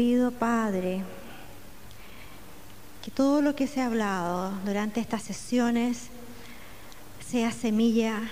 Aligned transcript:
pido, 0.00 0.30
Padre, 0.30 1.04
que 3.04 3.10
todo 3.10 3.42
lo 3.42 3.54
que 3.54 3.66
se 3.66 3.82
ha 3.82 3.86
hablado 3.86 4.50
durante 4.64 4.98
estas 4.98 5.22
sesiones 5.22 6.04
sea 7.28 7.52
semilla 7.52 8.22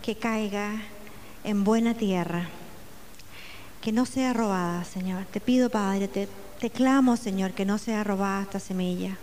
que 0.00 0.16
caiga 0.16 0.80
en 1.44 1.64
buena 1.64 1.92
tierra, 1.92 2.48
que 3.82 3.92
no 3.92 4.06
sea 4.06 4.32
robada, 4.32 4.84
Señor. 4.84 5.26
Te 5.26 5.38
pido, 5.38 5.68
Padre, 5.68 6.08
te, 6.08 6.30
te 6.60 6.70
clamo, 6.70 7.18
Señor, 7.18 7.52
que 7.52 7.66
no 7.66 7.76
sea 7.76 8.04
robada 8.04 8.44
esta 8.44 8.58
semilla. 8.58 9.18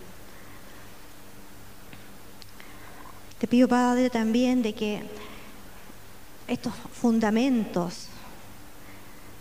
Te 3.40 3.48
pido, 3.48 3.66
Padre, 3.66 4.10
también 4.10 4.62
de 4.62 4.74
que 4.74 5.02
estos 6.46 6.72
fundamentos, 6.92 8.10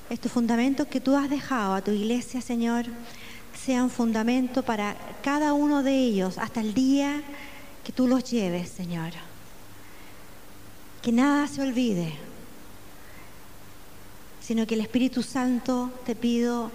estos 0.09 0.31
fundamentos 0.31 0.87
que 0.87 1.01
tú 1.01 1.15
has 1.15 1.29
dejado 1.29 1.73
a 1.73 1.81
tu 1.81 1.91
iglesia, 1.91 2.41
Señor, 2.41 2.85
sean 3.65 3.89
fundamento 3.89 4.63
para 4.63 4.95
cada 5.23 5.53
uno 5.53 5.81
de 5.81 5.97
ellos 5.97 6.37
hasta 6.37 6.61
el 6.61 6.73
día 6.73 7.23
que 7.83 7.91
tú 7.91 8.07
los 8.07 8.29
lleves, 8.29 8.69
Señor. 8.69 9.11
Que 11.01 11.11
nada 11.11 11.47
se 11.47 11.61
olvide, 11.61 12.13
sino 14.41 14.67
que 14.67 14.75
el 14.75 14.81
Espíritu 14.81 15.23
Santo, 15.23 15.91
te 16.05 16.15
pido, 16.15 16.71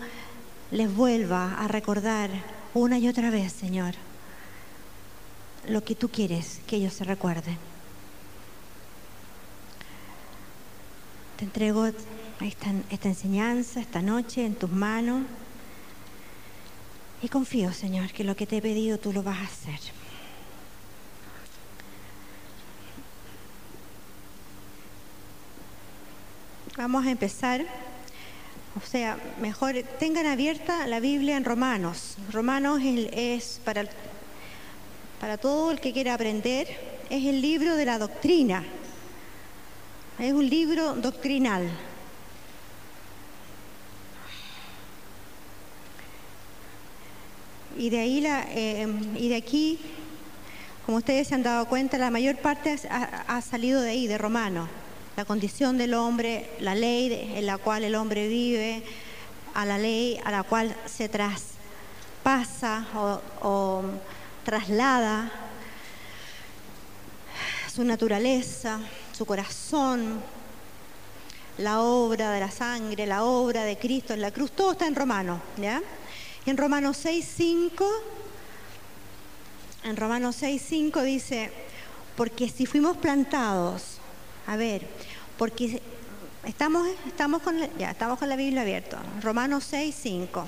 les 0.71 0.93
vuelva 0.93 1.55
a 1.55 1.69
recordar 1.69 2.31
una 2.75 2.99
y 2.99 3.09
otra 3.09 3.31
vez, 3.31 3.53
Señor, 3.53 3.95
lo 5.69 5.85
que 5.85 5.95
tú 5.95 6.09
quieres 6.09 6.61
que 6.67 6.77
ellos 6.77 6.95
se 6.95 7.05
recuerden. 7.05 7.59
Te 11.37 11.45
entrego 11.45 11.87
esta, 12.41 12.73
esta 12.91 13.09
enseñanza 13.09 13.81
esta 13.81 14.03
noche 14.03 14.45
en 14.45 14.55
tus 14.55 14.71
manos 14.71 15.23
y 17.23 17.29
confío, 17.29 17.73
Señor, 17.73 18.13
que 18.13 18.25
lo 18.25 18.35
que 18.35 18.47
te 18.47 18.59
he 18.59 18.63
pedido 18.63 18.99
tú 18.99 19.13
lo 19.13 19.23
vas 19.23 19.39
a 19.39 19.45
hacer. 19.45 19.79
Vamos 26.77 27.05
a 27.05 27.11
empezar. 27.11 27.67
O 28.83 28.87
sea, 28.87 29.19
mejor 29.41 29.75
tengan 29.99 30.25
abierta 30.25 30.87
la 30.87 31.01
Biblia 31.01 31.37
en 31.37 31.45
Romanos. 31.45 32.17
Romanos 32.33 32.81
es, 32.83 33.61
para, 33.65 33.85
para 35.21 35.37
todo 35.37 35.73
el 35.73 35.81
que 35.81 35.93
quiera 35.93 36.15
aprender, 36.15 36.69
es 37.11 37.27
el 37.27 37.43
libro 37.43 37.75
de 37.75 37.85
la 37.85 37.99
doctrina. 37.99 38.65
Es 40.19 40.33
un 40.33 40.49
libro 40.49 40.95
doctrinal. 40.95 41.69
Y 47.77 47.91
de 47.91 48.01
ahí 48.01 48.21
la, 48.21 48.45
eh, 48.51 48.87
y 49.17 49.29
de 49.29 49.37
aquí, 49.37 49.79
como 50.87 50.99
ustedes 50.99 51.29
se 51.29 51.35
han 51.35 51.43
dado 51.43 51.67
cuenta, 51.67 51.99
la 51.99 52.11
mayor 52.11 52.37
parte 52.37 52.79
ha, 52.89 53.41
salido 53.43 53.81
de 53.81 53.91
ahí, 53.91 54.07
de 54.07 54.19
Romano. 54.19 54.69
La 55.17 55.25
condición 55.25 55.79
del 55.79 55.95
hombre, 55.95 56.51
la 56.61 56.75
ley 56.75 57.33
en 57.37 57.47
la 57.47 57.59
cual 57.59 57.85
el 57.85 57.95
hombre 57.95 58.29
vive, 58.29 58.83
a 59.55 59.65
la 59.65 59.79
ley 59.79 60.21
a 60.25 60.31
la 60.31 60.43
cual 60.43 60.75
se 60.87 61.09
traspasa 61.09 62.87
o, 62.95 63.21
o 63.43 63.83
traslada 64.45 65.31
su 67.73 67.85
naturaleza, 67.85 68.81
su 69.13 69.25
corazón, 69.25 70.21
la 71.59 71.83
obra 71.83 72.33
de 72.33 72.41
la 72.41 72.51
sangre, 72.51 73.07
la 73.07 73.25
obra 73.25 73.65
de 73.65 73.79
Cristo 73.79 74.15
en 74.15 74.21
la 74.21 74.31
cruz, 74.31 74.53
todo 74.53 74.73
está 74.73 74.87
en 74.87 74.95
Romano, 74.95 75.41
¿ya? 75.57 75.81
En 76.47 76.57
Romanos 76.57 77.05
6.5, 77.05 77.87
en 79.85 79.97
Romanos 79.97 80.43
6.5 80.43 81.03
dice, 81.03 81.51
porque 82.17 82.49
si 82.49 82.65
fuimos 82.65 82.97
plantados, 82.97 83.99
a 84.47 84.57
ver, 84.57 84.87
porque 85.37 85.83
estamos, 86.45 86.89
estamos, 87.07 87.43
con, 87.43 87.59
ya, 87.79 87.91
estamos 87.91 88.19
con 88.19 88.29
la 88.29 88.37
Biblia 88.37 88.63
abierta, 88.63 89.03
Romanos 89.23 89.71
6.5, 89.71 90.45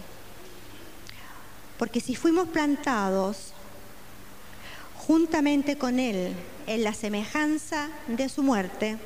porque 1.78 2.00
si 2.00 2.16
fuimos 2.16 2.48
plantados 2.48 3.52
juntamente 5.06 5.76
con 5.76 5.98
Él 5.98 6.34
en 6.66 6.84
la 6.84 6.94
semejanza 6.94 7.90
de 8.08 8.30
su 8.30 8.42
muerte, 8.42 8.96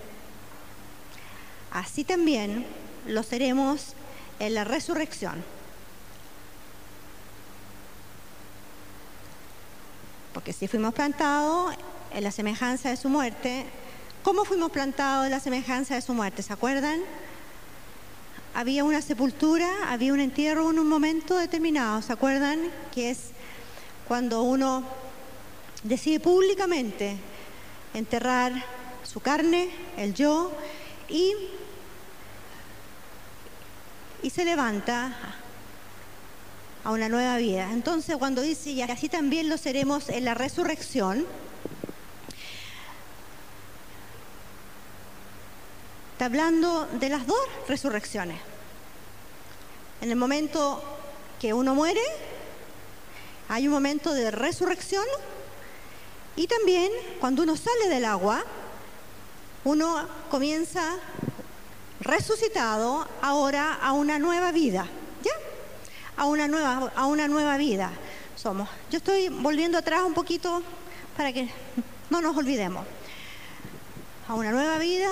así 1.72 2.04
también 2.04 2.64
lo 3.06 3.24
seremos 3.24 3.94
en 4.38 4.54
la 4.54 4.64
resurrección. 4.64 5.55
Porque 10.36 10.52
si 10.52 10.68
fuimos 10.68 10.92
plantados 10.92 11.74
en 12.12 12.22
la 12.22 12.30
semejanza 12.30 12.90
de 12.90 12.98
su 12.98 13.08
muerte, 13.08 13.64
¿cómo 14.22 14.44
fuimos 14.44 14.70
plantados 14.70 15.24
en 15.24 15.30
la 15.30 15.40
semejanza 15.40 15.94
de 15.94 16.02
su 16.02 16.12
muerte? 16.12 16.42
¿Se 16.42 16.52
acuerdan? 16.52 17.00
Había 18.52 18.84
una 18.84 19.00
sepultura, 19.00 19.66
había 19.88 20.12
un 20.12 20.20
entierro 20.20 20.70
en 20.70 20.78
un 20.78 20.90
momento 20.90 21.38
determinado, 21.38 22.02
¿se 22.02 22.12
acuerdan? 22.12 22.60
Que 22.94 23.12
es 23.12 23.30
cuando 24.06 24.42
uno 24.42 24.84
decide 25.84 26.20
públicamente 26.20 27.16
enterrar 27.94 28.62
su 29.04 29.20
carne, 29.20 29.70
el 29.96 30.12
yo, 30.12 30.52
y, 31.08 31.32
y 34.22 34.28
se 34.28 34.44
levanta 34.44 35.16
a 36.86 36.92
una 36.92 37.08
nueva 37.08 37.36
vida. 37.36 37.72
Entonces 37.72 38.16
cuando 38.16 38.42
dice, 38.42 38.70
y 38.70 38.80
así 38.80 39.08
también 39.08 39.48
lo 39.48 39.58
seremos 39.58 40.08
en 40.08 40.24
la 40.24 40.34
resurrección, 40.34 41.26
está 46.12 46.26
hablando 46.26 46.86
de 47.00 47.08
las 47.08 47.26
dos 47.26 47.40
resurrecciones. 47.66 48.38
En 50.00 50.10
el 50.10 50.16
momento 50.16 50.80
que 51.40 51.52
uno 51.52 51.74
muere, 51.74 52.02
hay 53.48 53.66
un 53.66 53.72
momento 53.74 54.14
de 54.14 54.30
resurrección 54.30 55.06
y 56.36 56.46
también 56.46 56.92
cuando 57.18 57.42
uno 57.42 57.56
sale 57.56 57.88
del 57.88 58.04
agua, 58.04 58.44
uno 59.64 60.06
comienza 60.30 60.98
resucitado 61.98 63.08
ahora 63.22 63.74
a 63.74 63.90
una 63.90 64.20
nueva 64.20 64.52
vida, 64.52 64.86
¿ya? 65.24 65.32
A 66.16 66.24
una 66.24 66.48
nueva, 66.48 66.92
a 66.96 67.06
una 67.06 67.28
nueva 67.28 67.56
vida 67.56 67.92
somos. 68.36 68.68
Yo 68.90 68.98
estoy 68.98 69.28
volviendo 69.28 69.78
atrás 69.78 70.02
un 70.04 70.14
poquito 70.14 70.62
para 71.16 71.32
que 71.32 71.48
no 72.10 72.20
nos 72.20 72.36
olvidemos. 72.36 72.86
A 74.28 74.34
una 74.34 74.50
nueva 74.50 74.78
vida, 74.78 75.10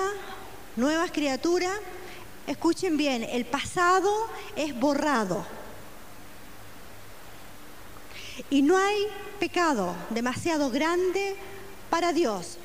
nuevas 0.75 1.11
criaturas. 1.11 1.73
Escuchen 2.47 2.97
bien, 2.97 3.23
el 3.23 3.45
pasado 3.45 4.11
es 4.55 4.77
borrado. 4.79 5.45
Y 8.49 8.61
no 8.61 8.77
hay 8.77 9.07
pecado 9.39 9.95
demasiado 10.09 10.69
grande 10.69 11.35
para 11.89 12.13
Dios 12.13 12.57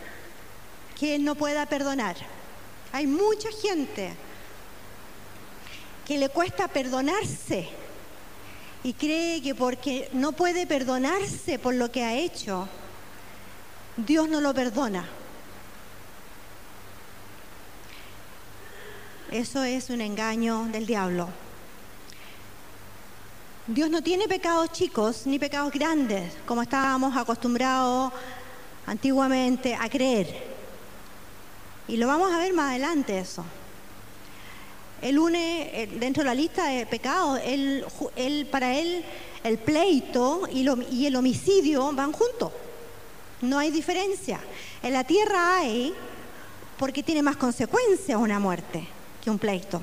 que 0.99 1.15
Él 1.15 1.25
no 1.25 1.35
pueda 1.35 1.67
perdonar. 1.67 2.17
Hay 2.93 3.07
mucha 3.07 3.49
gente 3.51 4.13
que 6.07 6.19
le 6.19 6.29
cuesta 6.29 6.69
perdonarse 6.69 7.80
y 8.83 8.95
cree 8.95 9.43
que 9.43 9.55
porque 9.55 10.09
no 10.13 10.33
puede 10.33 10.67
perdonarse 10.67 11.59
por 11.59 11.75
lo 11.75 11.91
que 11.91 12.03
ha 12.03 12.15
hecho, 12.15 12.69
Dios 13.97 14.29
no 14.29 14.41
lo 14.41 14.55
perdona. 14.55 15.07
Eso 19.31 19.63
es 19.63 19.91
un 19.91 20.01
engaño 20.01 20.65
del 20.73 20.87
diablo. 20.87 21.29
Dios 23.67 23.89
no 23.89 24.03
tiene 24.03 24.27
pecados 24.27 24.73
chicos 24.73 25.27
ni 25.27 25.39
pecados 25.39 25.73
grandes, 25.73 26.33
como 26.47 26.63
estábamos 26.63 27.17
acostumbrados 27.17 28.13
antiguamente 28.87 29.77
a 29.77 29.89
creer. 29.89 30.51
Y 31.87 31.97
lo 31.97 32.09
vamos 32.09 32.33
a 32.33 32.39
ver 32.39 32.53
más 32.53 32.71
adelante 32.71 33.19
eso. 33.19 33.45
Él 35.03 35.19
une 35.19 35.83
eh, 35.83 35.89
dentro 35.99 36.23
de 36.23 36.29
la 36.29 36.35
lista 36.35 36.67
de 36.67 36.87
pecados, 36.87 37.41
él, 37.45 37.85
para 38.51 38.75
él 38.75 39.05
el 39.43 39.59
pleito 39.59 40.43
y, 40.53 40.67
y 40.91 41.07
el 41.07 41.17
homicidio 41.17 41.93
van 41.93 42.13
juntos. 42.13 42.53
No 43.43 43.59
hay 43.59 43.71
diferencia. 43.71 44.41
En 44.83 44.93
la 44.93 45.05
tierra 45.05 45.59
hay 45.59 45.95
porque 46.79 47.03
tiene 47.03 47.23
más 47.23 47.37
consecuencias 47.37 48.19
una 48.19 48.39
muerte 48.39 48.87
que 49.23 49.31
un 49.31 49.39
pleito. 49.39 49.83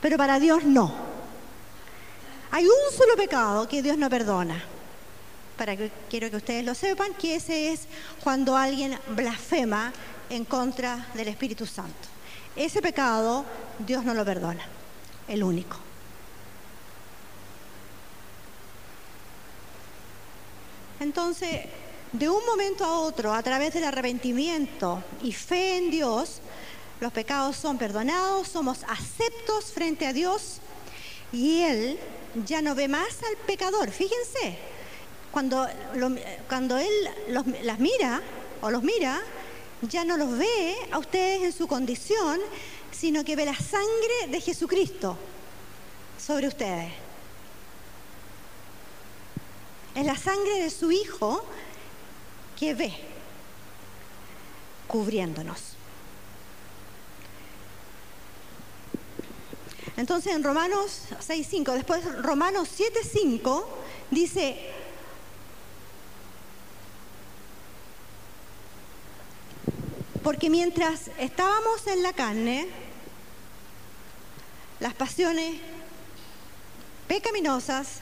Pero 0.00 0.16
para 0.16 0.38
Dios 0.38 0.64
no. 0.64 0.92
Hay 2.50 2.64
un 2.64 2.96
solo 2.96 3.16
pecado 3.16 3.68
que 3.68 3.82
Dios 3.82 3.96
no 3.96 4.10
perdona. 4.10 4.62
Para 5.56 5.76
que 5.76 5.90
quiero 6.08 6.30
que 6.30 6.36
ustedes 6.36 6.64
lo 6.64 6.74
sepan, 6.74 7.14
que 7.14 7.36
ese 7.36 7.72
es 7.72 7.82
cuando 8.22 8.56
alguien 8.56 8.98
blasfema 9.14 9.92
en 10.30 10.44
contra 10.44 11.06
del 11.14 11.28
Espíritu 11.28 11.66
Santo. 11.66 12.09
Ese 12.56 12.82
pecado 12.82 13.44
Dios 13.78 14.04
no 14.04 14.14
lo 14.14 14.24
perdona, 14.24 14.64
el 15.28 15.42
único. 15.42 15.76
Entonces, 21.00 21.66
de 22.12 22.28
un 22.28 22.44
momento 22.44 22.84
a 22.84 22.98
otro, 22.98 23.32
a 23.32 23.42
través 23.42 23.72
del 23.72 23.84
arrepentimiento 23.84 25.02
y 25.22 25.32
fe 25.32 25.78
en 25.78 25.90
Dios, 25.90 26.40
los 27.00 27.12
pecados 27.12 27.56
son 27.56 27.78
perdonados, 27.78 28.48
somos 28.48 28.84
aceptos 28.86 29.72
frente 29.72 30.06
a 30.06 30.12
Dios 30.12 30.58
y 31.32 31.62
Él 31.62 31.98
ya 32.46 32.60
no 32.60 32.74
ve 32.74 32.88
más 32.88 33.22
al 33.22 33.36
pecador. 33.46 33.90
Fíjense, 33.90 34.58
cuando, 35.30 35.66
cuando 36.48 36.76
Él 36.76 36.90
las 37.62 37.78
mira 37.78 38.20
o 38.60 38.70
los 38.70 38.82
mira, 38.82 39.20
ya 39.82 40.04
no 40.04 40.16
los 40.16 40.36
ve 40.36 40.76
a 40.90 40.98
ustedes 40.98 41.42
en 41.42 41.52
su 41.52 41.66
condición, 41.66 42.40
sino 42.90 43.24
que 43.24 43.36
ve 43.36 43.44
la 43.44 43.54
sangre 43.54 44.28
de 44.28 44.40
Jesucristo 44.40 45.16
sobre 46.18 46.48
ustedes. 46.48 46.92
Es 49.94 50.06
la 50.06 50.16
sangre 50.16 50.62
de 50.62 50.70
su 50.70 50.92
Hijo 50.92 51.44
que 52.58 52.74
ve 52.74 52.92
cubriéndonos. 54.86 55.76
Entonces 59.96 60.34
en 60.34 60.42
Romanos 60.42 61.02
6.5, 61.26 61.74
después 61.74 62.22
Romanos 62.22 62.68
7.5 62.78 63.64
dice, 64.10 64.58
porque 70.22 70.50
mientras 70.50 71.10
estábamos 71.18 71.86
en 71.86 72.02
la 72.02 72.12
carne, 72.12 72.68
las 74.78 74.94
pasiones 74.94 75.56
pecaminosas 77.08 78.00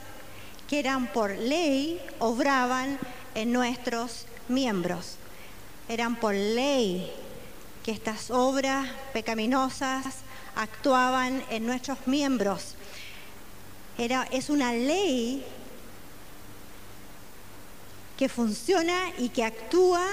que 0.69 0.79
eran 0.79 1.07
por 1.07 1.31
ley 1.31 2.01
obraban 2.19 2.99
en 3.35 3.51
nuestros 3.51 4.25
miembros. 4.47 5.15
Eran 5.87 6.15
por 6.17 6.33
ley 6.35 7.11
que 7.83 7.91
estas 7.91 8.29
obras 8.29 8.87
pecaminosas 9.13 10.05
actuaban 10.55 11.43
en 11.49 11.65
nuestros 11.65 12.05
miembros. 12.05 12.75
Era, 13.97 14.27
es 14.31 14.49
una 14.49 14.73
ley 14.73 15.43
que 18.17 18.29
funciona 18.29 19.11
y 19.17 19.29
que 19.29 19.43
actúa 19.43 20.05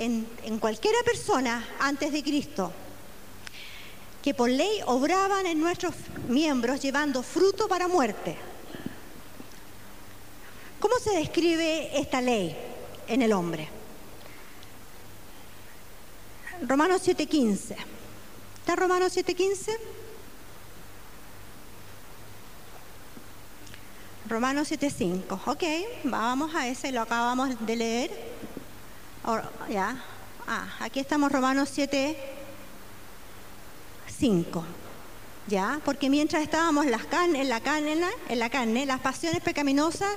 en, 0.00 0.26
en 0.44 0.58
cualquiera 0.58 0.98
persona 1.04 1.64
antes 1.78 2.12
de 2.12 2.22
Cristo, 2.22 2.72
que 4.22 4.34
por 4.34 4.50
ley 4.50 4.80
obraban 4.86 5.46
en 5.46 5.60
nuestros 5.60 5.94
miembros 6.28 6.80
llevando 6.80 7.22
fruto 7.22 7.68
para 7.68 7.86
muerte. 7.86 8.36
¿Cómo 10.80 10.98
se 10.98 11.10
describe 11.10 11.98
esta 11.98 12.20
ley 12.20 12.56
en 13.06 13.20
el 13.22 13.32
hombre? 13.32 13.68
Romanos 16.66 17.02
7:15. 17.06 17.76
¿Está 18.58 18.76
Romanos 18.76 19.14
7:15? 19.14 19.78
Romanos 24.28 24.70
7:5. 24.70 25.40
Ok, 25.46 25.64
vamos 26.04 26.54
a 26.54 26.68
ese, 26.68 26.92
lo 26.92 27.02
acabamos 27.02 27.66
de 27.66 27.76
leer. 27.76 28.10
Ya. 29.68 30.02
Ah, 30.46 30.66
aquí 30.80 31.00
estamos 31.00 31.30
Romanos 31.30 31.70
7:5. 31.76 34.64
¿Ya? 35.46 35.80
Porque 35.84 36.08
mientras 36.10 36.42
estábamos 36.42 36.84
en, 36.84 36.90
la 36.92 36.98
carne, 36.98 37.40
en 37.40 37.48
la 38.38 38.50
carne, 38.50 38.86
las 38.86 39.00
pasiones 39.00 39.42
pecaminosas 39.42 40.10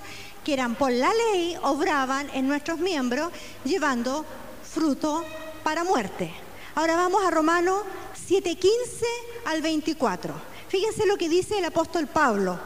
que 0.43 0.53
eran 0.53 0.75
por 0.75 0.91
la 0.91 1.11
ley 1.13 1.57
obraban 1.63 2.29
en 2.33 2.47
nuestros 2.47 2.77
miembros, 2.79 3.31
llevando 3.63 4.25
fruto 4.63 5.25
para 5.63 5.83
muerte. 5.83 6.31
Ahora 6.75 6.95
vamos 6.95 7.25
a 7.25 7.31
Romanos 7.31 7.81
7:15 8.27 9.05
al 9.45 9.61
24. 9.61 10.33
Fíjense 10.67 11.05
lo 11.05 11.17
que 11.17 11.29
dice 11.29 11.57
el 11.57 11.65
apóstol 11.65 12.07
Pablo. 12.07 12.59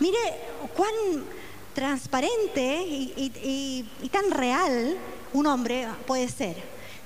Mire 0.00 0.18
cuán 0.76 0.94
transparente 1.74 2.82
y 2.86 4.10
tan 4.10 4.30
real 4.30 4.98
un 5.32 5.46
hombre 5.46 5.88
puede 6.06 6.28
ser. 6.28 6.56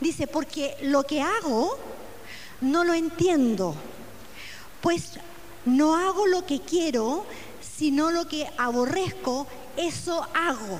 Dice, 0.01 0.27
porque 0.27 0.77
lo 0.83 1.05
que 1.05 1.23
hago 1.23 1.79
no 2.61 2.85
lo 2.85 2.95
entiendo, 2.95 3.75
pues 4.81 5.13
no 5.65 5.97
hago 5.97 6.27
lo 6.27 6.45
que 6.45 6.61
quiero, 6.61 7.25
sino 7.61 8.11
lo 8.11 8.29
que 8.29 8.47
aborrezco, 8.59 9.47
eso 9.77 10.27
hago. 10.35 10.79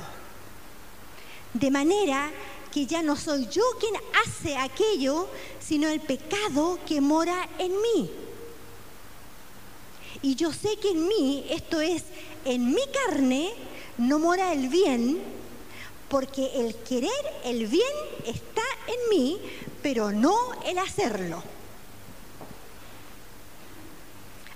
De 1.53 1.71
manera 1.71 2.31
que 2.73 2.87
ya 2.87 3.03
no 3.03 3.17
soy 3.17 3.47
yo 3.49 3.63
quien 3.79 3.95
hace 4.25 4.57
aquello, 4.57 5.29
sino 5.61 5.89
el 5.89 6.01
pecado 6.01 6.79
que 6.87 7.01
mora 7.01 7.49
en 7.59 7.73
mí. 7.73 8.11
Y 10.23 10.35
yo 10.35 10.53
sé 10.53 10.77
que 10.77 10.91
en 10.91 11.07
mí, 11.07 11.47
esto 11.51 11.81
es, 11.81 12.03
en 12.45 12.75
mi 12.75 12.83
carne, 13.09 13.53
no 13.99 14.19
mora 14.19 14.53
el 14.53 14.69
bien, 14.69 15.23
porque 16.09 16.51
el 16.55 16.75
querer 16.77 17.11
el 17.45 17.67
bien 17.67 17.93
está 18.27 18.63
en 18.87 19.09
mí, 19.11 19.41
pero 19.83 20.13
no 20.13 20.53
el 20.65 20.79
hacerlo. 20.79 21.43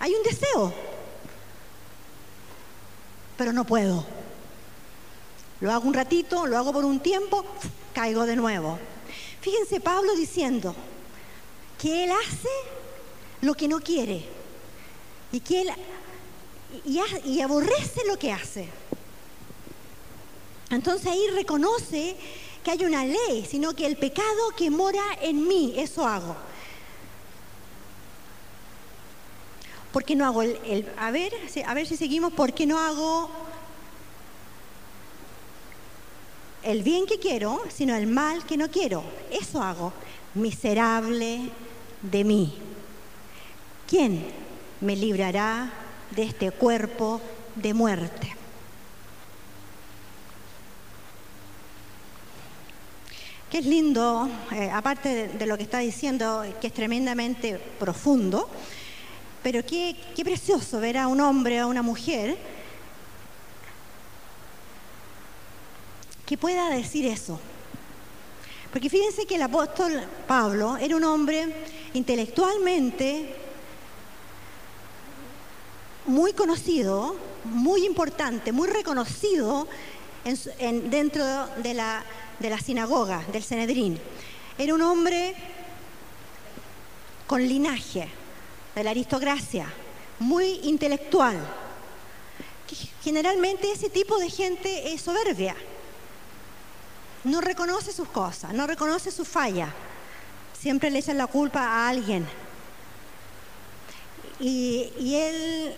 Hay 0.01 0.15
un 0.15 0.23
deseo, 0.23 0.73
pero 3.37 3.53
no 3.53 3.65
puedo. 3.65 4.07
Lo 5.61 5.73
hago 5.73 5.89
un 5.89 5.95
ratito, 5.95 6.47
lo 6.47 6.57
hago 6.57 6.73
por 6.73 6.85
un 6.85 7.01
tiempo, 7.01 7.45
caigo 7.93 8.27
de 8.27 8.37
nuevo. 8.37 8.79
Fíjense 9.41 9.81
Pablo 9.81 10.15
diciendo 10.15 10.75
que 11.81 12.05
él 12.05 12.11
hace 12.11 12.49
lo 13.41 13.55
que 13.55 13.69
no 13.69 13.81
quiere 13.81 14.25
y 15.33 15.41
que 15.41 15.63
él 15.63 15.71
y, 16.85 17.41
aborrece 17.41 18.03
lo 18.07 18.19
que 18.19 18.33
hace. 18.33 18.69
Entonces 20.71 21.07
ahí 21.07 21.27
reconoce 21.35 22.17
que 22.63 22.71
hay 22.71 22.85
una 22.85 23.05
ley, 23.05 23.47
sino 23.49 23.75
que 23.75 23.87
el 23.87 23.97
pecado 23.97 24.51
que 24.57 24.71
mora 24.71 25.03
en 25.23 25.47
mí, 25.47 25.75
eso 25.77 26.07
hago. 26.07 26.37
¿Por 29.93 30.05
qué 30.05 30.15
no 30.15 30.27
hago 30.27 30.43
el, 30.43 30.87
a 30.99 31.11
ver, 31.11 31.33
a 31.67 31.75
ver 31.75 31.87
si 31.87 31.97
seguimos, 31.97 32.33
¿por 32.33 32.53
qué 32.53 32.67
no 32.67 32.79
hago 32.79 33.31
el 36.63 36.83
bien 36.83 37.07
que 37.07 37.19
quiero, 37.19 37.63
sino 37.75 37.95
el 37.95 38.07
mal 38.07 38.45
que 38.45 38.57
no 38.57 38.69
quiero. 38.69 39.03
Eso 39.31 39.63
hago. 39.63 39.93
Miserable 40.35 41.51
de 42.03 42.25
mí. 42.25 42.55
¿Quién 43.87 44.27
me 44.81 44.95
librará 44.95 45.73
de 46.15 46.25
este 46.25 46.51
cuerpo 46.51 47.21
de 47.55 47.75
muerte? 47.75 48.38
Qué 53.51 53.59
es 53.59 53.67
lindo, 53.67 54.29
eh, 54.53 54.71
aparte 54.71 55.29
de, 55.29 55.47
lo 55.47 55.57
que 55.57 55.63
está 55.63 55.79
diciendo, 55.79 56.45
que 56.61 56.67
es 56.67 56.75
tremendamente 56.75 57.59
profundo, 57.79 58.47
pero 59.43 59.65
qué, 59.65 59.97
qué 60.15 60.23
precioso 60.23 60.81
ver 60.81 60.99
a 60.99 61.07
un 61.07 61.19
hombre, 61.23 61.59
a 61.59 61.67
una 61.67 61.81
mujer, 61.81 62.37
que 66.27 66.37
pueda 66.37 66.69
decir 66.69 67.07
eso. 67.07 67.41
Porque 68.71 68.91
fíjense 68.91 69.25
que 69.25 69.37
el 69.37 69.43
apóstol 69.43 69.99
Pablo 70.27 70.77
era 70.77 70.95
un 70.95 71.05
hombre 71.05 71.65
intelectualmente 71.95 73.35
muy 76.05 76.35
conocido, 76.35 77.17
muy 77.45 77.87
importante, 77.87 78.53
muy 78.53 78.69
reconocido 78.69 79.67
dentro 80.91 81.25
de 81.63 81.73
la, 81.73 82.05
de 82.39 82.51
la 82.51 82.59
sinagoga, 82.59 83.25
del 83.33 83.43
Senedrín. 83.43 83.99
Era 84.57 84.75
un 84.75 84.83
hombre 84.83 85.35
con 87.27 87.47
linaje, 87.47 88.09
de 88.75 88.85
la 88.85 88.91
aristocracia, 88.91 89.73
muy 90.19 90.61
intelectual. 90.65 91.37
Generalmente 93.03 93.71
ese 93.73 93.89
tipo 93.89 94.19
de 94.19 94.31
gente 94.31 94.93
es 94.93 95.01
soberbia 95.01 95.57
no 97.25 97.41
reconoce 97.41 97.93
sus 97.93 98.09
cosas, 98.09 98.53
no 98.53 98.67
reconoce 98.67 99.11
su 99.11 99.25
falla. 99.25 99.73
Siempre 100.59 100.91
le 100.91 100.99
echan 100.99 101.19
la 101.19 101.27
culpa 101.27 101.61
a 101.61 101.89
alguien. 101.89 102.27
Y, 104.41 105.15
él, 105.15 105.75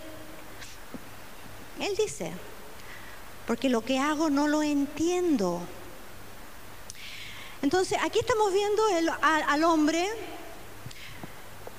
él 1.79 1.95
dice, 1.97 2.31
porque 3.47 3.69
lo 3.69 3.81
que 3.81 3.99
hago 3.99 4.29
no 4.29 4.47
lo 4.47 4.63
entiendo. 4.63 5.61
Entonces, 7.61 7.97
aquí 8.01 8.19
estamos 8.19 8.51
viendo 8.51 8.81
al 9.21 9.63
hombre, 9.63 10.07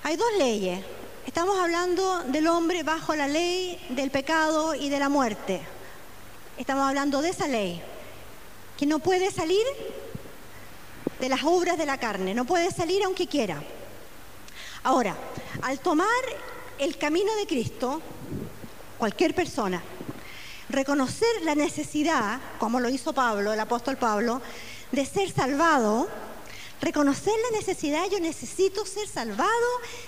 hay 0.05 0.17
dos 0.17 0.29
leyes. 0.39 0.85
Estamos 1.27 1.59
hablando 1.59 2.23
del 2.25 2.47
hombre 2.47 2.83
bajo 2.85 3.17
la 3.17 3.27
ley 3.27 3.85
del 3.91 4.11
pecado 4.11 4.75
y 4.75 4.89
de 4.89 4.99
la 5.01 5.09
muerte. 5.09 5.61
Estamos 6.57 6.89
hablando 6.89 7.21
de 7.21 7.31
esa 7.31 7.49
ley 7.49 7.83
que 8.77 8.87
no 8.87 9.01
puede 9.01 9.31
salir 9.31 9.65
de 11.19 11.29
las 11.29 11.43
obras 11.43 11.79
de 11.79 11.87
la 11.87 11.99
carne, 11.99 12.35
no 12.35 12.45
puede 12.45 12.71
salir 12.71 13.03
aunque 13.03 13.27
quiera. 13.27 13.63
Ahora, 14.85 15.17
al 15.63 15.81
tomar 15.81 16.09
el 16.79 16.97
camino 16.97 17.35
de 17.35 17.47
Cristo, 17.47 18.01
cualquier 18.99 19.35
persona, 19.35 19.83
reconocer 20.69 21.43
la 21.43 21.55
necesidad, 21.55 22.41
como 22.59 22.81
lo 22.81 22.89
hizo 22.89 23.13
Pablo, 23.13 23.53
el 23.53 23.61
apóstol 23.61 23.97
Pablo, 23.97 24.41
de 24.93 25.07
ser 25.07 25.33
salvado, 25.33 26.07
reconocer 26.81 27.33
la 27.51 27.59
necesidad, 27.59 28.09
yo 28.11 28.21
necesito 28.21 28.85
ser 28.85 29.09
salvado 29.09 29.51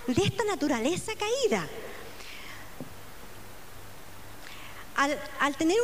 de 0.07 0.23
esta 0.23 0.45
naturaleza 0.45 1.13
caída. 1.19 1.67
Al, 5.41 5.57
tener 5.57 5.77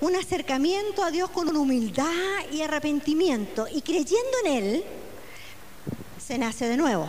un, 0.00 0.16
acercamiento 0.16 1.04
a 1.04 1.12
Dios 1.12 1.30
con 1.30 1.54
humildad 1.56 2.10
y 2.50 2.62
arrepentimiento 2.62 3.68
y 3.70 3.80
creyendo 3.80 4.38
en 4.44 4.52
Él, 4.52 4.84
se 6.18 6.36
nace 6.36 6.66
de 6.66 6.76
nuevo. 6.76 7.08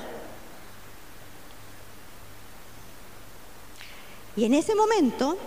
Y 4.35 4.45
en 4.45 4.53
ese 4.53 4.75
momento 4.75 5.37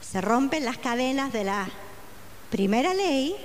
se 0.00 0.20
rompen 0.20 0.64
las 0.64 0.78
cadenas 0.78 1.32
de 1.32 1.44
la 1.44 1.68
primera 2.50 2.94
ley 2.94 3.36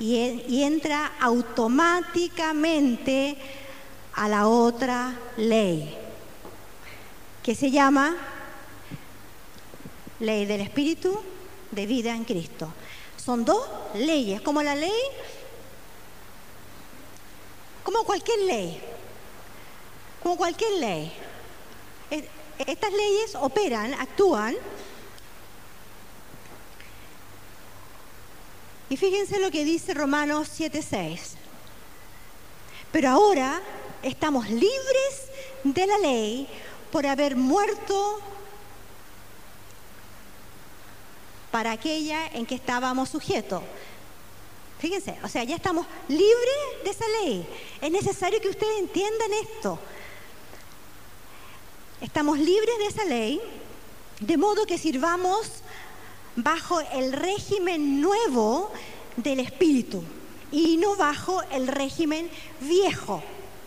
y, 0.00 0.62
entra 0.62 1.12
automáticamente 1.20 3.36
a 4.14 4.28
la 4.28 4.48
otra 4.48 5.16
ley, 5.36 5.96
que 7.42 7.54
se 7.54 7.70
llama 7.70 8.16
ley 10.18 10.46
del 10.46 10.62
Espíritu 10.62 11.20
de 11.70 11.86
vida 11.86 12.16
en 12.16 12.24
Cristo. 12.24 12.72
Son 13.16 13.44
dos 13.44 13.62
leyes, 13.94 14.40
como 14.40 14.62
la 14.62 14.74
ley, 14.74 15.02
como 17.84 18.02
cualquier 18.04 18.38
ley, 18.40 18.80
como 20.22 20.38
cualquier 20.38 20.72
ley. 20.80 21.12
Estas 22.66 22.92
leyes 22.92 23.34
operan, 23.34 23.94
actúan 23.94 24.54
Y 28.90 28.96
fíjense 28.96 29.38
lo 29.38 29.52
que 29.52 29.64
dice 29.64 29.94
Romanos 29.94 30.48
7:6. 30.58 31.36
Pero 32.90 33.08
ahora 33.08 33.62
estamos 34.02 34.50
libres 34.50 35.30
de 35.62 35.86
la 35.86 35.96
ley 35.98 36.48
por 36.90 37.06
haber 37.06 37.36
muerto 37.36 38.20
para 41.52 41.70
aquella 41.70 42.26
en 42.28 42.44
que 42.46 42.56
estábamos 42.56 43.10
sujetos. 43.10 43.62
Fíjense, 44.80 45.16
o 45.22 45.28
sea, 45.28 45.44
ya 45.44 45.54
estamos 45.54 45.86
libres 46.08 46.82
de 46.82 46.90
esa 46.90 47.04
ley. 47.22 47.46
Es 47.80 47.90
necesario 47.92 48.40
que 48.40 48.48
ustedes 48.48 48.80
entiendan 48.80 49.32
esto. 49.34 49.78
Estamos 52.00 52.38
libres 52.38 52.78
de 52.78 52.86
esa 52.86 53.04
ley, 53.04 53.40
de 54.18 54.36
modo 54.36 54.66
que 54.66 54.78
sirvamos 54.78 55.62
bajo 56.42 56.80
el 56.80 57.12
régimen 57.12 58.00
nuevo 58.00 58.72
del 59.16 59.40
espíritu 59.40 60.02
y 60.52 60.76
no 60.76 60.96
bajo 60.96 61.42
el 61.50 61.68
régimen 61.68 62.30
viejo 62.60 63.22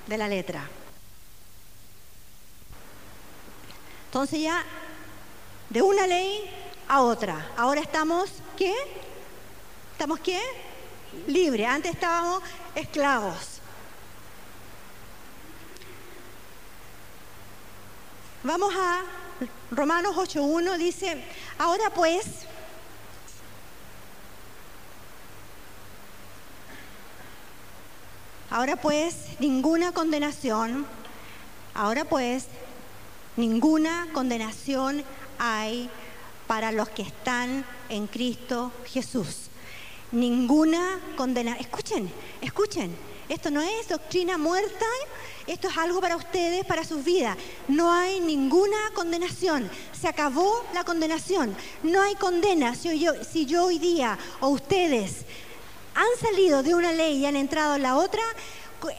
de 0.07 0.17
la 0.17 0.27
letra. 0.27 0.67
Entonces 4.05 4.41
ya 4.41 4.63
de 5.69 5.81
una 5.81 6.05
ley 6.05 6.49
a 6.87 7.01
otra. 7.01 7.51
Ahora 7.57 7.81
estamos, 7.81 8.29
¿qué? 8.57 8.73
¿Estamos 9.93 10.19
qué? 10.19 10.39
Libre. 11.27 11.65
Antes 11.65 11.93
estábamos 11.93 12.43
esclavos. 12.75 13.59
Vamos 18.43 18.73
a 18.75 19.03
Romanos 19.71 20.15
8.1, 20.15 20.77
dice, 20.77 21.23
ahora 21.57 21.89
pues, 21.91 22.25
Ahora 28.53 28.75
pues, 28.75 29.15
ninguna 29.39 29.93
condenación, 29.93 30.85
ahora 31.73 32.05
pues, 32.05 32.45
ninguna 33.35 34.07
condenación 34.13 35.03
hay 35.39 35.89
para 36.45 36.71
los 36.71 36.87
que 36.89 37.01
están 37.01 37.65
en 37.89 38.05
Cristo 38.05 38.71
Jesús. 38.85 39.49
Ninguna 40.11 40.99
condenación. 41.17 41.65
Escuchen, 41.65 42.11
escuchen. 42.41 42.95
Esto 43.27 43.49
no 43.49 43.59
es 43.59 43.87
doctrina 43.87 44.37
muerta, 44.37 44.85
esto 45.47 45.67
es 45.67 45.75
algo 45.75 45.99
para 45.99 46.15
ustedes, 46.15 46.63
para 46.63 46.83
sus 46.83 47.03
vidas. 47.03 47.35
No 47.67 47.91
hay 47.91 48.19
ninguna 48.19 48.77
condenación. 48.93 49.67
Se 49.99 50.07
acabó 50.07 50.63
la 50.75 50.83
condenación. 50.83 51.55
No 51.81 52.03
hay 52.03 52.13
condena. 52.13 52.75
Si 52.75 52.99
yo, 52.99 53.13
si 53.23 53.47
yo 53.47 53.65
hoy 53.65 53.79
día 53.79 54.19
o 54.41 54.49
ustedes 54.49 55.25
han 55.95 56.19
salido 56.19 56.63
de 56.63 56.75
una 56.75 56.91
ley 56.91 57.17
y 57.17 57.25
han 57.25 57.35
entrado 57.35 57.75
en 57.75 57.83
la 57.83 57.95
otra, 57.95 58.21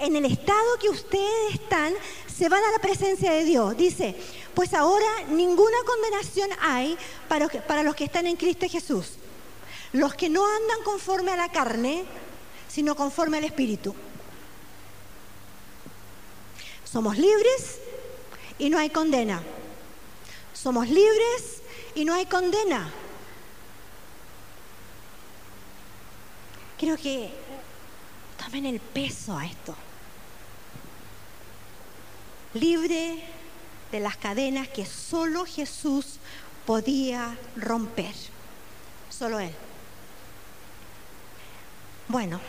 en 0.01 0.17
el 0.17 0.25
estado 0.25 0.79
que 0.81 0.89
ustedes 0.89 1.55
están, 1.55 1.93
se 2.27 2.49
van 2.49 2.63
a 2.63 2.73
la 2.73 2.79
presencia 2.79 3.33
de 3.33 3.45
Dios. 3.45 3.77
Dice, 3.77 4.17
pues 4.55 4.75
ahora 4.75 5.07
ninguna 5.29 5.77
condenación 5.87 6.51
hay 6.61 6.97
para, 7.29 7.49
para 7.49 7.83
los 7.83 7.95
que 7.95 8.05
están 8.05 8.27
en 8.27 8.37
Cristo 8.37 8.67
Jesús. 8.69 9.13
Los 9.93 10.15
que 10.15 10.29
no 10.29 10.45
andan 10.47 10.83
conforme 10.85 11.33
a 11.33 11.37
la 11.37 11.51
carne, 11.51 12.05
sino 12.69 12.97
conforme 12.97 13.39
al 13.39 13.45
Espíritu. 13.45 13.95
Somos 16.85 17.19
libres 17.19 17.79
y 18.59 18.71
no 18.71 18.79
hay 18.79 18.91
condena. 18.91 19.43
Somos 20.53 20.89
libres 20.89 21.63
y 21.95 22.05
no 22.05 22.15
hay 22.15 22.27
condena. 22.27 22.93
Quiero 26.79 26.97
que 26.97 27.31
tomen 28.39 28.67
el 28.67 28.81
peso 28.81 29.37
a 29.37 29.47
esto. 29.47 29.75
Libre 32.55 33.23
de 33.93 34.01
las 34.01 34.17
cadenas 34.17 34.69
que 34.69 34.85
solo 34.85 35.45
Jesús 35.45 36.19
podía 36.67 37.37
romper. 37.57 38.15
Solo 39.11 39.39
Él. 39.39 39.55
Bueno, 42.09 42.41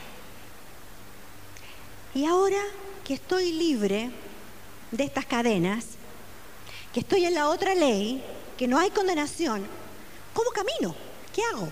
y 2.14 2.26
ahora 2.26 2.62
que 3.04 3.14
estoy 3.14 3.52
libre 3.54 4.10
de 4.92 5.04
estas 5.04 5.26
cadenas, 5.26 5.86
que 6.94 7.02
estoy 7.02 7.26
en 7.26 7.36
la 7.36 7.50
otra 7.50 7.76
ley, 7.76 8.24
que 8.58 8.68
no 8.68 8.80
hay 8.80 8.90
condenación, 8.90 9.66
¿cómo 10.34 10.50
camino? 10.52 10.96
¿Qué 11.34 11.42
hago? 11.44 11.70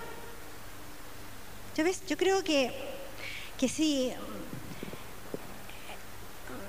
Yo 1.76 2.18
creo 2.18 2.44
que, 2.44 2.72
que 3.58 3.68
si, 3.68 4.14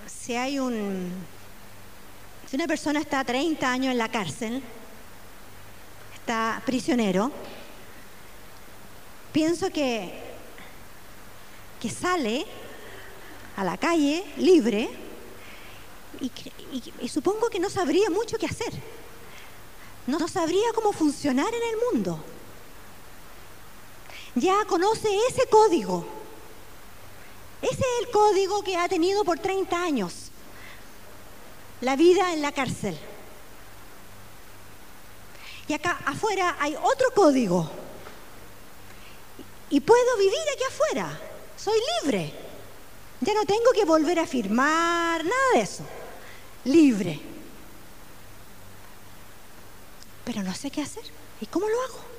si 0.06 0.34
hay 0.34 0.58
un... 0.58 1.12
Si 2.48 2.56
una 2.56 2.66
persona 2.66 3.00
está 3.00 3.22
30 3.22 3.70
años 3.70 3.92
en 3.92 3.98
la 3.98 4.10
cárcel, 4.10 4.62
está 6.14 6.62
prisionero, 6.64 7.30
pienso 9.32 9.70
que, 9.70 10.12
que 11.82 11.90
sale 11.90 12.46
a 13.56 13.64
la 13.64 13.76
calle 13.76 14.24
libre 14.38 14.88
y, 16.20 17.08
supongo 17.08 17.50
que 17.50 17.60
no 17.60 17.68
sabría 17.68 18.08
mucho 18.08 18.38
qué 18.38 18.46
hacer. 18.46 18.72
No 20.06 20.26
sabría 20.28 20.72
cómo 20.74 20.92
funcionar 20.92 21.48
en 21.48 21.62
el 21.62 21.92
mundo 21.92 22.24
ya 24.34 24.64
conoce 24.66 25.08
ese 25.28 25.46
código. 25.48 26.04
Ese 27.62 27.72
es 27.72 28.06
el 28.06 28.10
código 28.10 28.62
que 28.62 28.76
ha 28.76 28.88
tenido 28.88 29.24
por 29.24 29.38
30 29.38 29.82
años. 29.82 30.30
La 31.80 31.96
vida 31.96 32.32
en 32.32 32.42
la 32.42 32.52
cárcel. 32.52 32.98
Y 35.66 35.72
acá 35.72 35.98
afuera 36.04 36.56
hay 36.60 36.76
otro 36.76 37.10
código. 37.14 37.70
Y 39.70 39.80
puedo 39.80 40.16
vivir 40.18 40.38
aquí 40.52 40.64
afuera. 40.64 41.20
Soy 41.56 41.78
libre. 42.02 42.32
Ya 43.20 43.32
no 43.32 43.44
tengo 43.46 43.72
que 43.72 43.84
volver 43.84 44.18
a 44.18 44.26
firmar, 44.26 45.24
nada 45.24 45.50
de 45.54 45.60
eso. 45.60 45.84
Libre. 46.64 47.20
Pero 50.24 50.42
no 50.42 50.54
sé 50.54 50.70
qué 50.70 50.82
hacer. 50.82 51.04
¿Y 51.40 51.46
cómo 51.46 51.66
lo 51.66 51.80
hago? 51.82 52.13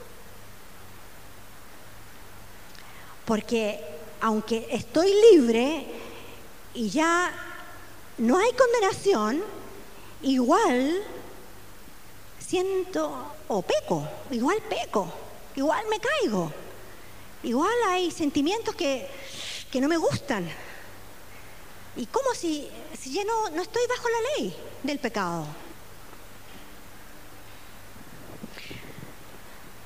Porque 3.26 3.80
aunque 4.22 4.68
estoy 4.72 5.12
libre 5.32 5.86
y 6.74 6.90
ya 6.90 7.32
no 8.18 8.38
hay 8.38 8.52
condenación, 8.54 9.44
igual 10.22 11.04
siento 12.40 13.34
o 13.48 13.62
peco, 13.62 14.08
igual 14.32 14.62
peco, 14.70 15.12
igual 15.56 15.86
me 15.90 16.00
caigo. 16.00 16.52
igual 17.44 17.74
hay 17.88 18.12
sentimientos 18.12 18.76
que, 18.76 19.08
que 19.72 19.82
no 19.82 19.88
me 19.88 19.98
gustan. 19.98 20.48
¿Y 21.98 22.06
cómo 22.08 22.34
si, 22.34 22.70
si 23.00 23.14
ya 23.14 23.24
no, 23.24 23.50
no 23.52 23.62
estoy 23.62 23.84
bajo 23.88 24.08
la 24.10 24.18
ley 24.38 24.56
del 24.84 25.00
pecado? 25.00 25.46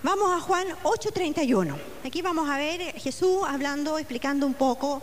Vamos 0.02 0.32
a 0.32 0.40
Juan 0.40 0.68
8:31. 0.84 1.76
Aquí 2.06 2.22
vamos 2.22 2.50
a 2.50 2.58
ver 2.58 2.94
Jesús 3.00 3.40
hablando, 3.46 3.98
explicando 3.98 4.46
un 4.46 4.54
poco. 4.54 5.02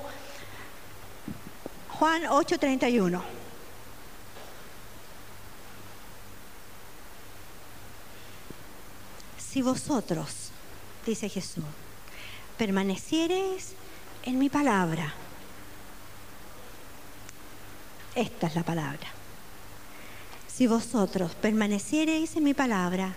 Juan 1.98 2.24
8:31. 2.24 3.20
Si 9.38 9.60
vosotros, 9.60 10.50
dice 11.04 11.28
Jesús, 11.28 11.64
permaneciereis 12.56 13.74
en 14.22 14.38
mi 14.38 14.48
palabra, 14.48 15.12
esta 18.14 18.46
es 18.46 18.54
la 18.54 18.62
palabra. 18.62 19.08
Si 20.46 20.66
vosotros 20.66 21.34
permaneciereis 21.34 22.34
en 22.36 22.44
mi 22.44 22.54
palabra, 22.54 23.14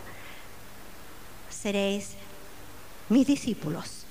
seréis 1.62 2.12
mis 3.10 3.28
discípulos. 3.28 4.06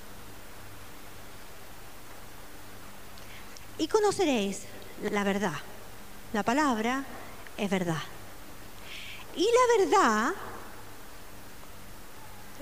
Y 3.79 3.87
conoceréis 3.89 4.63
la 5.11 5.25
verdad. 5.25 5.55
La 6.33 6.43
palabra 6.43 7.05
es 7.57 7.71
verdad. 7.71 8.03
Y 9.37 9.45
la 9.45 9.85
verdad 9.85 10.35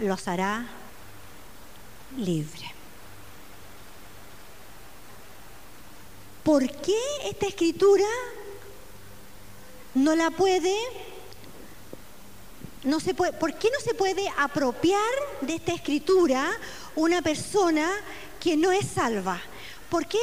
los 0.01 0.29
hará 0.29 0.67
libre. 2.17 2.73
¿Por 6.45 6.71
qué 6.71 6.99
esta 7.25 7.47
escritura 7.47 8.07
no 9.95 10.15
la 10.15 10.31
puede 10.31 10.77
no 12.87 13.01
se 13.01 13.15
puede, 13.15 13.33
¿por 13.33 13.53
qué 13.55 13.69
no 13.71 13.81
se 13.81 13.95
puede 13.95 14.27
apropiar 14.39 15.01
de 15.41 15.57
esta 15.57 15.75
escritura 15.75 16.57
una 16.95 17.21
persona 17.21 17.91
que 18.41 18.57
no 18.57 18.71
es 18.71 18.87
salva? 18.87 19.41
¿Por 19.91 20.07
qué, 20.07 20.23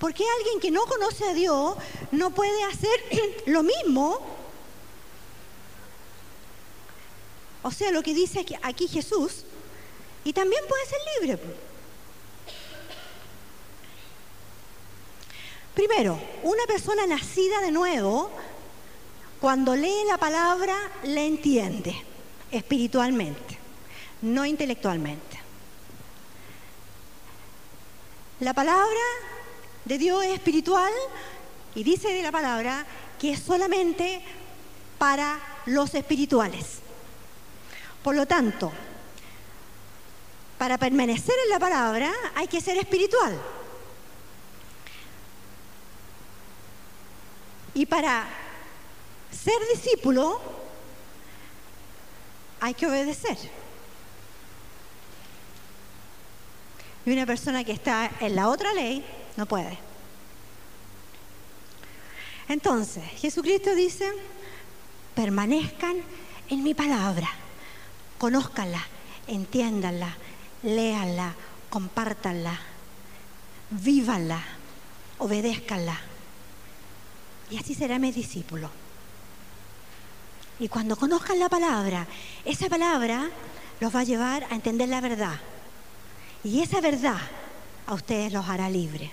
por 0.00 0.14
qué 0.14 0.24
alguien 0.38 0.58
que 0.58 0.70
no 0.70 0.86
conoce 0.86 1.28
a 1.28 1.34
Dios 1.34 1.76
no 2.12 2.30
puede 2.30 2.64
hacer 2.64 2.98
lo 3.46 3.62
mismo? 3.62 4.18
O 7.62 7.70
sea, 7.70 7.90
lo 7.90 8.02
que 8.02 8.14
dice 8.14 8.40
aquí, 8.40 8.56
aquí 8.62 8.88
Jesús, 8.88 9.44
y 10.24 10.32
también 10.32 10.62
puede 10.66 10.86
ser 10.86 10.98
libre. 11.20 11.38
Primero, 15.74 16.18
una 16.42 16.64
persona 16.66 17.06
nacida 17.06 17.60
de 17.60 17.70
nuevo 17.70 18.30
cuando 19.40 19.76
lee 19.76 20.04
la 20.08 20.18
palabra, 20.18 20.74
la 21.04 21.20
entiende 21.20 21.94
espiritualmente, 22.50 23.58
no 24.22 24.44
intelectualmente. 24.44 25.38
La 28.40 28.52
palabra 28.54 29.00
de 29.84 29.98
Dios 29.98 30.24
es 30.24 30.34
espiritual 30.34 30.92
y 31.74 31.84
dice 31.84 32.12
de 32.12 32.22
la 32.22 32.32
palabra 32.32 32.84
que 33.18 33.32
es 33.32 33.40
solamente 33.40 34.22
para 34.98 35.38
los 35.66 35.94
espirituales. 35.94 36.78
Por 38.02 38.14
lo 38.14 38.26
tanto, 38.26 38.72
para 40.56 40.78
permanecer 40.78 41.34
en 41.44 41.50
la 41.50 41.58
palabra 41.58 42.12
hay 42.34 42.48
que 42.48 42.60
ser 42.60 42.76
espiritual. 42.76 43.38
Y 47.74 47.86
para 47.86 48.26
ser 49.30 49.54
discípulo 49.74 50.40
hay 52.60 52.74
que 52.74 52.86
obedecer. 52.86 53.38
Y 57.06 57.12
una 57.12 57.26
persona 57.26 57.64
que 57.64 57.72
está 57.72 58.10
en 58.20 58.36
la 58.36 58.48
otra 58.48 58.72
ley 58.74 59.04
no 59.36 59.46
puede. 59.46 59.78
Entonces, 62.48 63.04
Jesucristo 63.18 63.74
dice, 63.74 64.10
permanezcan 65.14 65.96
en 66.48 66.62
mi 66.62 66.74
palabra, 66.74 67.28
conózcanla, 68.18 68.84
entiéndanla, 69.26 70.16
léanla, 70.62 71.34
compártanla, 71.70 72.58
vívanla, 73.70 74.42
obedézcanla. 75.18 76.00
Y 77.50 77.58
así 77.58 77.74
será 77.74 77.98
mi 77.98 78.12
discípulo. 78.12 78.70
Y 80.60 80.68
cuando 80.68 80.96
conozcan 80.96 81.38
la 81.38 81.48
palabra, 81.48 82.06
esa 82.44 82.68
palabra 82.68 83.30
los 83.80 83.94
va 83.94 84.00
a 84.00 84.04
llevar 84.04 84.44
a 84.50 84.54
entender 84.54 84.88
la 84.88 85.00
verdad. 85.00 85.36
Y 86.42 86.60
esa 86.60 86.80
verdad 86.80 87.20
a 87.86 87.94
ustedes 87.94 88.32
los 88.32 88.46
hará 88.48 88.68
libre. 88.68 89.12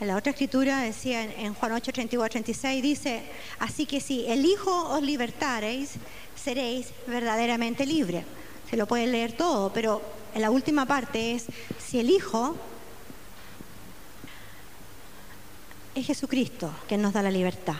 En 0.00 0.06
la 0.06 0.16
otra 0.16 0.30
escritura 0.30 0.80
decía 0.80 1.22
en 1.22 1.52
Juan 1.52 1.72
8, 1.72 1.92
34, 1.92 2.30
36, 2.30 2.82
dice, 2.82 3.22
así 3.58 3.84
que 3.84 4.00
si 4.00 4.26
el 4.26 4.46
Hijo 4.46 4.88
os 4.88 5.02
libertareis, 5.02 5.96
seréis 6.34 6.86
verdaderamente 7.06 7.84
libres. 7.84 8.24
Se 8.70 8.78
lo 8.78 8.86
pueden 8.86 9.12
leer 9.12 9.32
todo, 9.32 9.70
pero 9.74 10.00
en 10.34 10.40
la 10.40 10.50
última 10.50 10.86
parte 10.86 11.34
es, 11.34 11.46
si 11.78 12.00
el 12.00 12.08
Hijo 12.08 12.56
es 15.94 16.06
Jesucristo 16.06 16.72
quien 16.88 17.02
nos 17.02 17.12
da 17.12 17.22
la 17.22 17.30
libertad. 17.30 17.76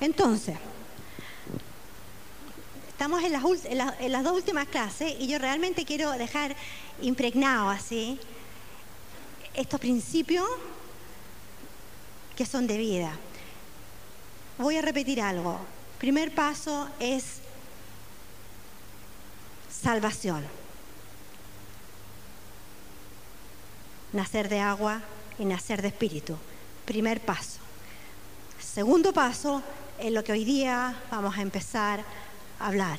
Entonces, 0.00 0.56
estamos 2.88 3.22
en 3.24 3.32
las, 4.12 4.24
dos 4.24 4.32
últimas 4.32 4.68
clases 4.68 5.14
y 5.18 5.28
yo 5.28 5.38
realmente 5.38 5.84
quiero 5.84 6.10
dejar 6.12 6.56
impregnado 7.00 7.68
así 7.68 8.18
estos 9.54 9.80
principios 9.80 10.48
que 12.36 12.46
son 12.46 12.66
de 12.66 12.76
vida. 12.76 13.12
Voy 14.58 14.76
a 14.76 14.82
repetir 14.82 15.20
algo. 15.20 15.58
Primer 15.98 16.34
paso 16.34 16.88
es 17.00 17.38
salvación. 19.70 20.44
Nacer 24.12 24.48
de 24.48 24.60
agua 24.60 25.02
y 25.38 25.44
nacer 25.44 25.82
de 25.82 25.88
espíritu. 25.88 26.36
Primer 26.88 27.20
paso. 27.20 27.60
Segundo 28.58 29.12
paso 29.12 29.62
es 30.00 30.10
lo 30.10 30.24
que 30.24 30.32
hoy 30.32 30.42
día 30.46 30.98
vamos 31.10 31.36
a 31.36 31.42
empezar 31.42 32.02
a 32.58 32.66
hablar. 32.66 32.98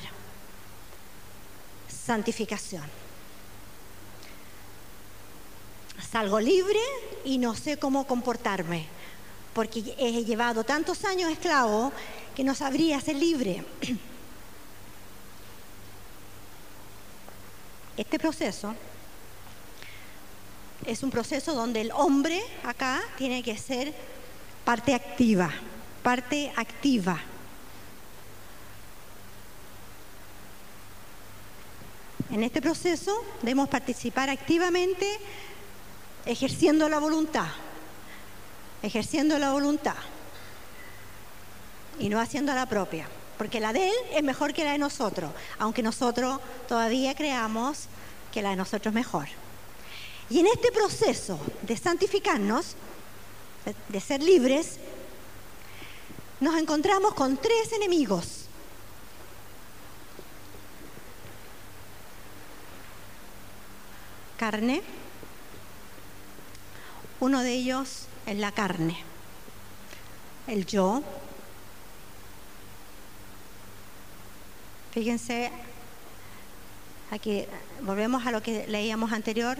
Santificación. 1.88 2.84
Salgo 6.08 6.38
libre 6.38 6.78
y 7.24 7.38
no 7.38 7.56
sé 7.56 7.78
cómo 7.78 8.06
comportarme, 8.06 8.86
porque 9.54 9.96
he 9.98 10.22
llevado 10.22 10.62
tantos 10.62 11.04
años 11.04 11.32
esclavo 11.32 11.92
que 12.36 12.44
no 12.44 12.54
sabría 12.54 13.00
ser 13.00 13.16
libre. 13.16 13.64
Este 17.96 18.20
proceso 18.20 18.72
es 20.86 21.02
un 21.02 21.10
proceso 21.10 21.54
donde 21.54 21.80
el 21.80 21.92
hombre 21.92 22.42
acá 22.64 23.00
tiene 23.16 23.42
que 23.42 23.56
ser 23.56 23.92
parte 24.64 24.94
activa, 24.94 25.50
parte 26.02 26.52
activa. 26.56 27.20
En 32.30 32.44
este 32.44 32.62
proceso 32.62 33.24
debemos 33.42 33.68
participar 33.68 34.30
activamente 34.30 35.18
ejerciendo 36.26 36.88
la 36.88 36.98
voluntad, 36.98 37.48
ejerciendo 38.82 39.38
la 39.38 39.52
voluntad 39.52 39.96
y 41.98 42.08
no 42.08 42.20
haciendo 42.20 42.54
la 42.54 42.66
propia, 42.66 43.08
porque 43.36 43.58
la 43.58 43.72
de 43.72 43.88
él 43.88 43.94
es 44.14 44.22
mejor 44.22 44.54
que 44.54 44.64
la 44.64 44.72
de 44.72 44.78
nosotros, 44.78 45.32
aunque 45.58 45.82
nosotros 45.82 46.40
todavía 46.68 47.14
creamos 47.14 47.86
que 48.32 48.42
la 48.42 48.50
de 48.50 48.56
nosotros 48.56 48.92
es 48.92 48.94
mejor. 48.94 49.39
Y 50.30 50.38
en 50.38 50.46
este 50.46 50.72
proceso 50.72 51.38
de 51.62 51.76
santificarnos, 51.76 52.76
de 53.88 54.00
ser 54.00 54.22
libres, 54.22 54.78
nos 56.40 56.56
encontramos 56.56 57.14
con 57.14 57.36
tres 57.36 57.72
enemigos. 57.72 58.46
Carne, 64.38 64.82
uno 67.18 67.42
de 67.42 67.52
ellos 67.52 68.06
es 68.24 68.38
la 68.38 68.52
carne, 68.52 68.96
el 70.46 70.64
yo, 70.64 71.02
Fíjense, 74.92 75.52
aquí 77.12 77.44
volvemos 77.82 78.26
a 78.26 78.32
lo 78.32 78.42
que 78.42 78.66
leíamos 78.66 79.12
anterior. 79.12 79.56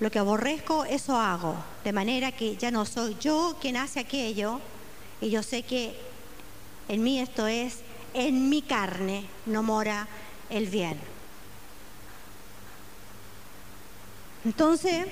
Lo 0.00 0.10
que 0.10 0.18
aborrezco, 0.18 0.84
eso 0.84 1.16
hago. 1.16 1.54
De 1.84 1.92
manera 1.92 2.32
que 2.32 2.56
ya 2.56 2.70
no 2.70 2.84
soy 2.84 3.16
yo 3.20 3.56
quien 3.60 3.76
hace 3.76 4.00
aquello. 4.00 4.60
Y 5.20 5.30
yo 5.30 5.42
sé 5.42 5.62
que 5.62 5.94
en 6.88 7.02
mí 7.02 7.20
esto 7.20 7.46
es, 7.46 7.78
en 8.14 8.48
mi 8.48 8.62
carne 8.62 9.26
no 9.46 9.62
mora 9.62 10.08
el 10.50 10.66
bien. 10.66 10.98
Entonces, 14.44 15.06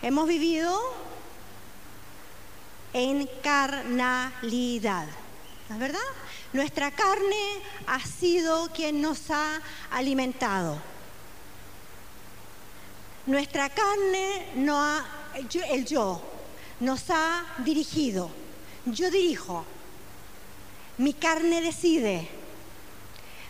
hemos 0.00 0.28
vivido 0.28 0.80
en 2.92 3.28
carnalidad. 3.42 5.06
¿No 5.68 5.74
es 5.74 5.80
verdad? 5.80 6.00
Nuestra 6.52 6.90
carne 6.90 7.62
ha 7.86 8.00
sido 8.00 8.68
quien 8.72 9.00
nos 9.00 9.30
ha 9.30 9.60
alimentado. 9.90 10.91
Nuestra 13.26 13.68
carne 13.70 14.48
no 14.56 14.80
ha, 14.82 15.04
el 15.34 15.84
yo 15.84 16.20
nos 16.80 17.10
ha 17.10 17.44
dirigido. 17.58 18.30
Yo 18.86 19.10
dirijo. 19.10 19.64
Mi 20.98 21.14
carne 21.14 21.60
decide. 21.60 22.28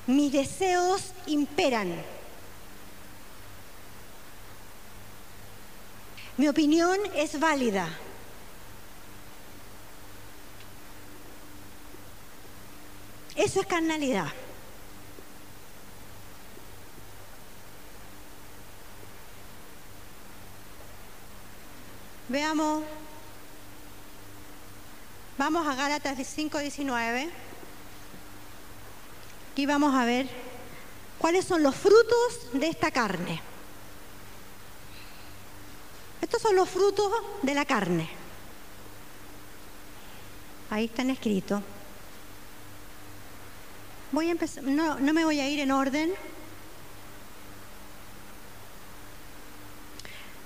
Mis 0.06 0.32
deseos 0.32 1.12
imperan. 1.26 1.94
Mi 6.36 6.48
opinión 6.48 6.98
es 7.14 7.40
válida. 7.40 7.88
Eso 13.34 13.60
es 13.60 13.66
carnalidad. 13.66 14.28
Veamos, 22.32 22.82
vamos 25.36 25.66
a 25.68 25.74
Gálatas 25.74 26.16
5:19. 26.16 27.28
Aquí 29.52 29.66
vamos 29.66 29.94
a 29.94 30.06
ver 30.06 30.30
cuáles 31.18 31.44
son 31.44 31.62
los 31.62 31.76
frutos 31.76 32.48
de 32.54 32.68
esta 32.68 32.90
carne. 32.90 33.42
Estos 36.22 36.40
son 36.40 36.56
los 36.56 36.70
frutos 36.70 37.12
de 37.42 37.52
la 37.52 37.66
carne. 37.66 38.08
Ahí 40.70 40.86
están 40.86 41.10
escritos. 41.10 41.60
Voy 44.10 44.28
a 44.28 44.30
empezar, 44.30 44.64
no, 44.64 44.98
no 44.98 45.12
me 45.12 45.26
voy 45.26 45.38
a 45.38 45.50
ir 45.50 45.60
en 45.60 45.70
orden. 45.70 46.14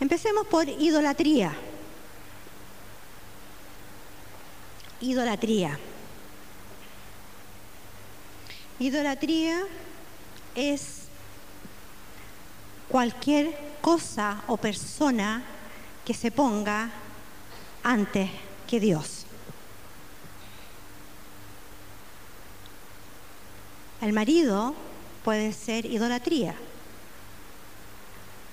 Empecemos 0.01 0.49
por 0.49 0.69
idolatría. 0.69 1.57
Idolatría. 5.01 5.79
Idolatría 8.79 9.63
es 10.55 11.03
cualquier 12.89 13.59
cosa 13.81 14.43
o 14.47 14.57
persona 14.57 15.43
que 16.05 16.15
se 16.15 16.31
ponga 16.31 16.91
antes 17.83 18.31
que 18.67 18.81
Dios. 18.81 19.25
El 24.01 24.13
marido 24.13 24.75
puede 25.25 25.53
ser 25.53 25.87
idolatría. 25.87 26.55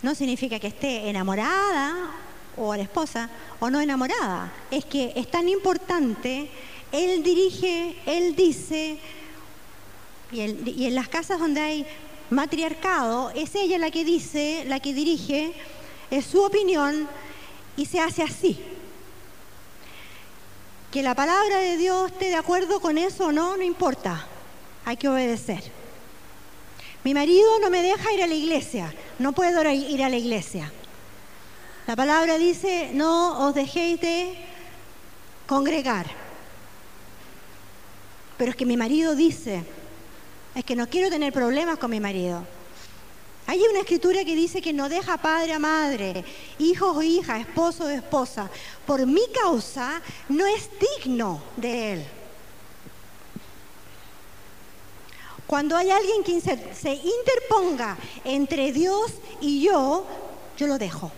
No 0.01 0.15
significa 0.15 0.59
que 0.59 0.67
esté 0.67 1.09
enamorada 1.09 2.11
o 2.57 2.71
a 2.71 2.77
la 2.77 2.83
esposa 2.83 3.29
o 3.59 3.69
no 3.69 3.79
enamorada. 3.79 4.51
Es 4.71 4.85
que 4.85 5.13
es 5.15 5.29
tan 5.29 5.49
importante, 5.49 6.49
él 6.91 7.23
dirige, 7.23 7.95
él 8.05 8.35
dice, 8.35 8.97
y, 10.31 10.41
en 10.41 10.95
las 10.95 11.07
casas 11.07 11.39
donde 11.39 11.61
hay 11.61 11.85
matriarcado, 12.29 13.31
es 13.31 13.55
ella 13.55 13.77
la 13.77 13.91
que 13.91 14.05
dice, 14.05 14.63
la 14.67 14.79
que 14.79 14.93
dirige, 14.93 15.53
es 16.11 16.25
su 16.25 16.41
opinión 16.41 17.07
y 17.77 17.85
se 17.85 17.99
hace 17.99 18.23
así. 18.23 18.59
Que 20.91 21.01
la 21.01 21.15
palabra 21.15 21.57
de 21.57 21.77
Dios 21.77 22.11
esté 22.11 22.25
de 22.25 22.35
acuerdo 22.35 22.79
con 22.79 22.97
eso 22.97 23.27
o 23.27 23.31
no, 23.31 23.57
no 23.57 23.63
importa 23.63 24.27
hay 24.85 24.97
que 24.97 25.09
obedecer. 25.09 25.63
Mi 27.03 27.13
marido 27.13 27.59
no 27.59 27.69
me 27.69 27.81
deja 27.81 28.13
ir 28.13 28.23
a 28.23 28.27
la 28.27 28.33
iglesia, 28.33 28.93
no 29.19 29.33
puedo 29.33 29.61
ir 29.71 30.03
a 30.03 30.09
la 30.09 30.17
iglesia. 30.17 30.71
La 31.87 31.95
palabra 31.95 32.37
dice, 32.37 32.91
no 32.93 33.47
os 33.47 33.53
dejéis 33.53 33.99
de 33.99 34.35
congregar. 35.45 36.05
Pero 38.37 38.51
es 38.51 38.55
que 38.55 38.65
mi 38.65 38.77
marido 38.77 39.15
dice, 39.15 39.63
es 40.55 40.63
que 40.63 40.75
no 40.75 40.87
quiero 40.87 41.09
tener 41.09 41.33
problemas 41.33 41.77
con 41.77 41.91
mi 41.91 41.99
marido. 41.99 42.45
Hay 43.45 43.59
una 43.69 43.79
escritura 43.79 44.23
que 44.23 44.35
dice 44.35 44.61
que 44.61 44.71
no 44.71 44.87
deja 44.87 45.17
padre 45.17 45.53
a 45.53 45.59
madre, 45.59 46.23
hijos 46.59 46.95
o 46.95 47.03
hijas, 47.03 47.41
esposo 47.41 47.85
o 47.85 47.89
esposa. 47.89 48.49
Por 48.85 49.05
mi 49.05 49.27
causa 49.33 50.01
no 50.29 50.45
es 50.45 50.69
digno 50.79 51.43
de 51.57 51.93
él. 51.93 52.05
Cuando 55.45 55.75
hay 55.75 55.91
alguien 55.91 56.23
que 56.23 56.39
se, 56.39 56.93
interponga 56.93 57.97
entre 58.23 58.71
Dios 58.71 59.11
y 59.41 59.61
yo, 59.61 60.05
yo 60.57 60.67
lo 60.67 60.77
dejo. 60.77 61.11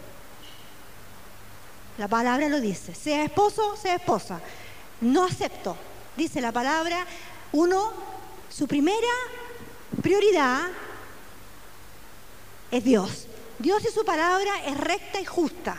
La 1.98 2.08
palabra 2.08 2.50
lo 2.50 2.60
dice, 2.60 2.94
sea 2.94 3.24
esposo, 3.24 3.78
sea 3.78 3.96
esposa. 3.96 4.42
No 5.02 5.24
acepto, 5.24 5.78
dice 6.16 6.42
la 6.42 6.52
palabra, 6.52 7.06
uno, 7.54 7.92
su 8.50 8.68
primera 8.68 8.98
prioridad 10.02 10.64
es 12.72 12.84
Dios. 12.84 13.28
Dios 13.60 13.84
y 13.86 13.94
su 13.94 14.04
palabra 14.04 14.66
es 14.66 14.78
recta 14.78 15.20
y 15.20 15.26
justa. 15.26 15.78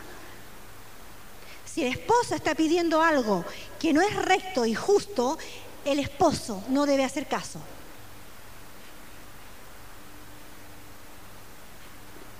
Si 1.67 1.83
la 1.83 1.91
esposa 1.91 2.37
está 2.37 2.55
pidiendo 2.55 3.03
algo 3.03 3.45
que 3.79 3.93
no 3.93 4.01
es 4.01 4.15
recto 4.17 4.65
y 4.65 4.75
justo, 4.75 5.37
el 5.85 5.99
esposo 5.99 6.63
no 6.71 6.87
debe 6.87 7.05
hacer 7.05 7.29
caso. 7.29 7.61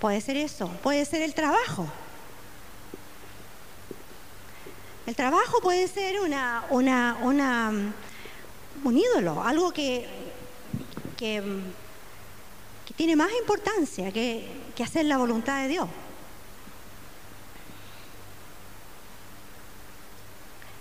Puede 0.01 0.21
ser 0.23 0.39
eso, 0.39 0.69
puede 0.83 1.05
ser 1.05 1.21
el 1.21 1.35
trabajo. 1.35 1.87
El 5.07 5.15
trabajo 5.15 5.61
puede 5.61 5.87
ser 5.87 6.21
una, 6.21 6.65
una, 6.69 7.17
una, 7.23 7.73
un 8.83 8.99
ídolo, 8.99 9.41
algo 9.41 9.73
que, 9.73 10.05
que, 11.17 11.43
tiene 12.97 13.15
más 13.15 13.31
importancia 13.41 14.11
que, 14.11 14.49
que 14.75 14.83
hacer 14.83 15.05
la 15.05 15.17
voluntad 15.17 15.63
de 15.63 15.69
Dios. 15.69 15.89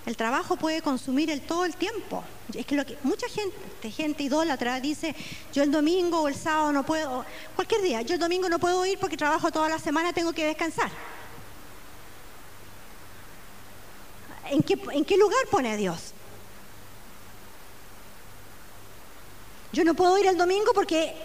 El 0.08 0.18
trabajo 0.18 0.56
puede 0.56 0.82
consumir 0.82 1.30
el 1.30 1.42
todo 1.42 1.66
el 1.66 1.76
tiempo. 1.76 2.24
Es 2.54 2.66
que, 2.66 2.76
lo 2.76 2.86
que 2.86 2.98
mucha 3.04 3.28
gente, 3.28 3.92
gente 3.92 4.24
idólatra 4.24 4.80
dice, 4.80 5.16
yo 5.54 5.62
el 5.62 5.72
domingo 5.72 6.22
o 6.22 6.28
el 6.28 6.36
sábado 6.36 6.72
no 6.72 6.84
puedo, 6.84 7.26
cualquier 7.56 7.82
día, 7.82 8.02
yo 8.02 8.16
el 8.16 8.20
domingo 8.20 8.50
no 8.50 8.58
puedo 8.58 8.86
ir 8.88 8.98
porque 8.98 9.18
trabajo 9.18 9.52
toda 9.52 9.70
la 9.70 9.78
semana, 9.78 10.14
tengo 10.14 10.34
que 10.34 10.46
descansar. 10.46 10.90
¿En 14.50 14.62
qué, 14.62 14.80
en 14.92 15.06
qué 15.06 15.18
lugar 15.18 15.46
pone 15.50 15.72
a 15.72 15.78
Dios? 15.78 16.14
Yo 19.72 19.84
no 19.84 19.94
puedo 19.94 20.18
ir 20.18 20.28
el 20.28 20.38
domingo 20.38 20.72
porque 20.74 21.16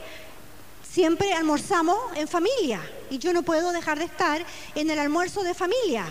siempre 0.91 1.33
almorzamos 1.33 1.97
en 2.17 2.27
familia 2.27 2.81
y 3.11 3.19
yo 3.19 3.33
no 3.33 3.43
puedo 3.43 3.71
dejar 3.73 3.99
de 3.99 4.07
estar 4.07 4.45
en 4.75 4.91
el 4.91 4.99
almuerzo 4.99 5.43
de 5.43 5.55
familia. 5.55 6.05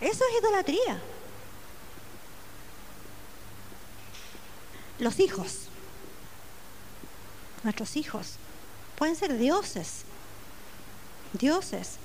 Eso 0.00 0.24
es 0.30 0.40
idolatría. 0.40 1.00
Los 4.98 5.18
hijos, 5.18 5.68
nuestros 7.64 7.96
hijos, 7.96 8.34
pueden 8.96 9.16
ser 9.16 9.36
dioses, 9.36 10.02
dioses. 11.32 11.98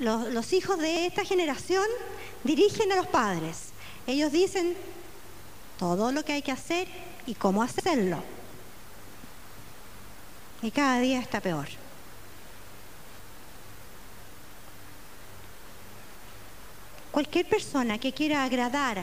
Los, 0.00 0.52
hijos 0.52 0.78
de 0.78 1.06
esta 1.06 1.24
generación 1.24 1.84
dirigen 2.44 2.92
a 2.92 2.96
los 2.96 3.06
padres. 3.06 3.70
Ellos 4.06 4.30
dicen 4.30 4.76
todo 5.78 6.12
lo 6.12 6.22
que 6.22 6.34
hay 6.34 6.42
que 6.42 6.52
hacer 6.52 6.86
y 7.26 7.34
cómo 7.34 7.62
hacerlo. 7.62 8.22
Y 10.60 10.70
cada 10.70 11.00
día 11.00 11.18
está 11.18 11.40
peor. 11.40 11.66
Cualquier 17.10 17.48
persona 17.48 17.98
que 17.98 18.12
quiera 18.12 18.44
agradar 18.44 19.02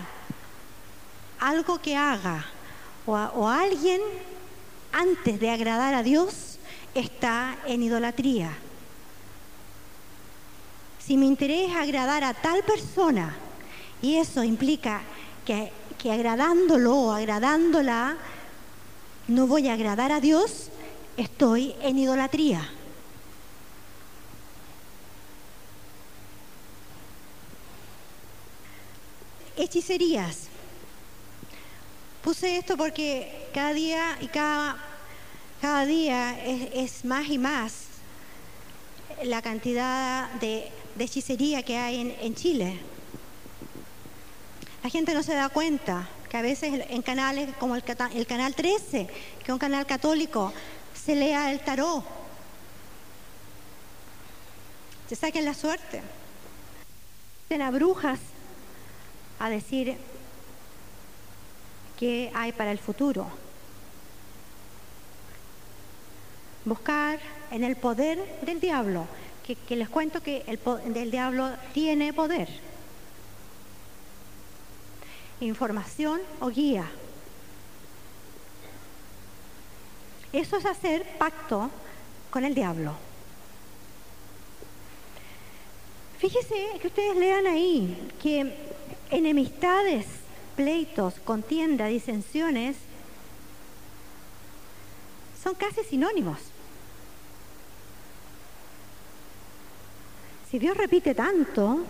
algo 1.39 1.81
que 1.81 1.95
haga 1.95 2.45
o, 3.07 3.13
o 3.13 3.47
alguien 3.47 3.99
antes 4.91 5.39
de 5.39 5.49
agradar 5.49 5.95
a 5.95 6.03
Dios 6.03 6.59
está 6.93 7.57
en 7.65 7.81
idolatría. 7.81 8.66
Si 11.07 11.15
mi 11.15 11.25
interés 11.25 11.69
es 11.69 11.75
agradar 11.77 12.25
a 12.25 12.33
tal 12.33 12.63
persona 12.63 13.33
y 14.01 14.17
eso 14.17 14.43
implica 14.43 15.03
que, 15.45 15.71
que 15.97 16.11
agradándolo 16.11 16.93
o 16.95 17.11
agradándola 17.13 18.17
no 19.29 19.47
voy 19.47 19.69
a 19.69 19.73
agradar 19.73 20.11
a 20.11 20.19
Dios, 20.19 20.67
estoy 21.15 21.73
en 21.81 21.97
idolatría. 21.97 22.69
Hechicerías. 29.55 30.47
Puse 32.21 32.57
esto 32.57 32.75
porque 32.75 33.47
cada 33.53 33.71
día 33.71 34.17
y 34.19 34.27
cada, 34.27 34.75
cada 35.61 35.85
día 35.85 36.37
es, 36.45 36.69
es 36.73 37.05
más 37.05 37.29
y 37.29 37.37
más 37.37 37.87
la 39.23 39.41
cantidad 39.41 40.29
de, 40.33 40.69
de 40.97 41.03
hechicería 41.03 41.63
que 41.63 41.77
hay 41.77 42.17
en, 42.19 42.35
Chile. 42.35 42.79
La 44.83 44.89
gente 44.89 45.13
no 45.13 45.21
se 45.21 45.33
da 45.33 45.49
cuenta 45.49 46.07
que 46.29 46.37
a 46.37 46.41
veces 46.41 46.85
en 46.89 47.01
canales 47.01 47.49
como 47.59 47.75
el 47.75 47.83
canal 47.83 48.55
13, 48.55 49.07
que 49.07 49.43
es 49.43 49.49
un 49.49 49.59
canal 49.59 49.85
católico, 49.85 50.51
se 50.93 51.15
lea 51.15 51.51
el 51.51 51.59
tarot. 51.59 52.03
Se 55.07 55.15
saquen 55.15 55.45
la 55.45 55.53
suerte. 55.53 56.01
Tienen 57.47 57.67
a 57.67 57.71
brujas 57.71 58.19
a 59.39 59.49
decir 59.49 59.97
qué 61.97 62.31
hay 62.33 62.51
para 62.51 62.71
el 62.71 62.79
futuro. 62.79 63.27
Buscar 66.65 67.19
en 67.51 67.63
el 67.63 67.77
poder 67.77 68.41
del 68.41 68.59
diablo, 68.59 69.07
que, 69.55 69.75
les 69.75 69.87
cuento 69.87 70.21
que 70.21 70.43
el 70.47 70.59
del 70.93 71.11
diablo 71.11 71.49
tiene 71.73 72.11
poder. 72.11 72.49
Información 75.39 76.19
o 76.41 76.49
guía. 76.49 76.89
Eso 80.33 80.57
es 80.57 80.65
hacer 80.65 81.17
pacto 81.17 81.69
con 82.29 82.43
el 82.43 82.53
diablo. 82.53 82.93
Fíjese 86.19 86.79
que 86.81 86.87
ustedes 86.87 87.15
lean 87.15 87.45
ahí 87.47 88.11
que 88.21 88.53
enemistades, 89.11 90.05
pleitos, 90.55 91.13
contienda, 91.23 91.85
disensiones 91.85 92.75
son 95.41 95.55
casi 95.55 95.83
sinónimos. 95.83 96.39
Si 100.49 100.59
Dios 100.59 100.77
repite 100.77 101.13
tanto, 101.13 101.83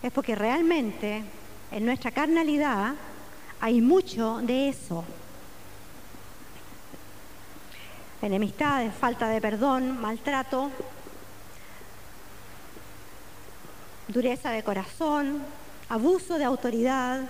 es 0.00 0.12
porque 0.12 0.36
realmente 0.36 1.24
en 1.72 1.84
nuestra 1.84 2.12
carnalidad 2.12 2.94
hay 3.60 3.80
mucho 3.80 4.38
de 4.42 4.68
eso. 4.68 5.04
Enemistades, 8.22 8.94
falta 8.94 9.28
de 9.28 9.40
perdón, 9.40 10.00
maltrato, 10.00 10.70
dureza 14.06 14.50
de 14.50 14.62
corazón, 14.62 15.42
abuso 15.88 16.38
de 16.38 16.44
autoridad, 16.44 17.22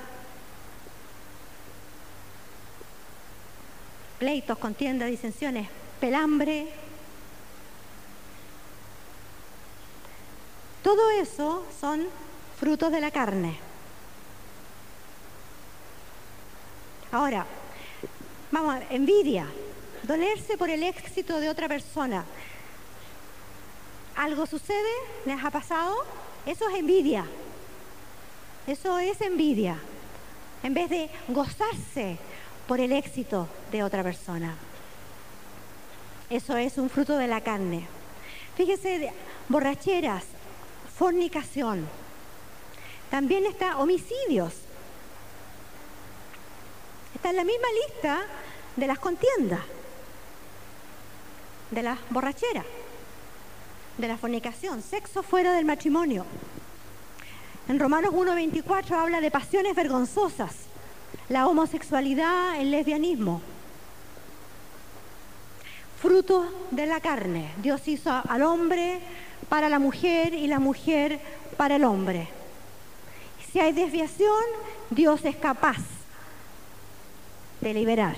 pleitos, 4.19 4.59
contiendas, 4.59 5.09
disensiones, 5.09 5.69
pelambre. 6.01 6.90
Todo 10.83 11.11
eso 11.11 11.65
son 11.79 12.07
frutos 12.59 12.91
de 12.91 13.01
la 13.01 13.11
carne. 13.11 13.59
Ahora, 17.13 17.45
vamos, 18.51 18.75
a 18.75 18.79
ver, 18.79 18.89
envidia, 18.91 19.47
dolerse 20.05 20.57
por 20.57 20.71
el 20.71 20.83
éxito 20.83 21.41
de 21.41 21.51
otra 21.51 21.69
persona. 21.69 22.25
¿Algo 24.17 24.47
sucede? 24.47 24.91
¿Les 25.27 25.43
ha 25.43 25.51
pasado? 25.51 25.97
Eso 26.47 26.69
es 26.69 26.79
envidia. 26.79 27.27
Eso 28.67 28.99
es 28.99 29.21
envidia. 29.21 29.77
En 30.63 30.75
vez 30.75 30.89
de 30.89 31.11
gozarse 31.29 32.19
por 32.69 32.81
el 32.81 32.93
éxito 32.93 33.49
de 33.73 33.83
otra 33.83 34.03
persona. 34.03 34.55
Eso 36.29 36.57
es 36.57 36.79
un 36.79 36.89
fruto 36.89 37.17
de 37.17 37.27
la 37.27 37.41
carne. 37.41 37.87
Fíjese, 38.57 39.13
borracheras, 39.49 40.25
fornicación. 41.01 41.89
También 43.11 43.47
está 43.47 43.79
homicidios. 43.79 44.53
Está 47.15 47.31
en 47.31 47.37
la 47.37 47.45
misma 47.45 47.69
lista 47.87 48.21
de 48.77 48.87
las 48.87 48.99
contiendas, 48.99 49.61
de 51.71 51.83
las 51.83 51.99
borracheras, 52.11 52.67
de 53.97 54.09
la 54.09 54.19
fornicación, 54.19 54.83
sexo 54.83 55.23
fuera 55.23 55.55
del 55.55 55.65
matrimonio. 55.65 56.27
En 57.67 57.79
Romanos 57.79 58.13
1.24 58.13 58.93
habla 58.93 59.23
de 59.23 59.31
pasiones 59.31 59.75
vergonzosas, 59.75 60.55
la 61.31 61.49
homosexualidad, 61.49 62.61
el 62.61 62.71
lesbianismo. 62.71 63.41
Fruto 65.99 66.67
de 66.71 66.85
la 66.85 67.01
carne. 67.01 67.55
Dios 67.63 67.89
hizo 67.89 68.11
al 68.29 68.43
hombre 68.43 69.01
para 69.51 69.69
la 69.69 69.81
mujer 69.81 70.33
y 70.33 70.47
la 70.47 70.61
mujer 70.61 71.21
para 71.59 71.77
el 71.77 71.85
hombre. 71.85 72.29
Si 73.53 73.59
hay 73.59 73.73
desviación, 73.73 74.43
Dios 74.89 75.23
es 75.25 75.37
capaz 75.37 75.77
de 77.61 77.75
liberar. 77.75 78.17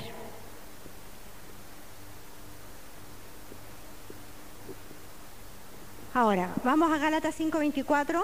Ahora, 6.14 6.51
vamos 6.62 6.92
a 6.92 6.99
Gálatas 6.99 7.35
5:24. 7.35 8.23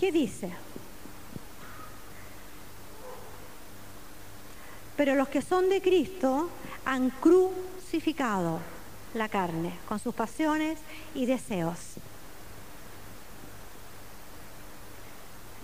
¿Qué 0.00 0.10
dice? 0.10 0.50
Pero 4.96 5.14
los 5.14 5.28
que 5.28 5.40
son 5.40 5.68
de 5.68 5.80
Cristo 5.80 6.50
han 6.84 7.10
crucificado 7.10 8.60
la 9.16 9.28
carne 9.28 9.72
con 9.88 9.98
sus 9.98 10.14
pasiones 10.14 10.78
y 11.14 11.26
deseos. 11.26 11.78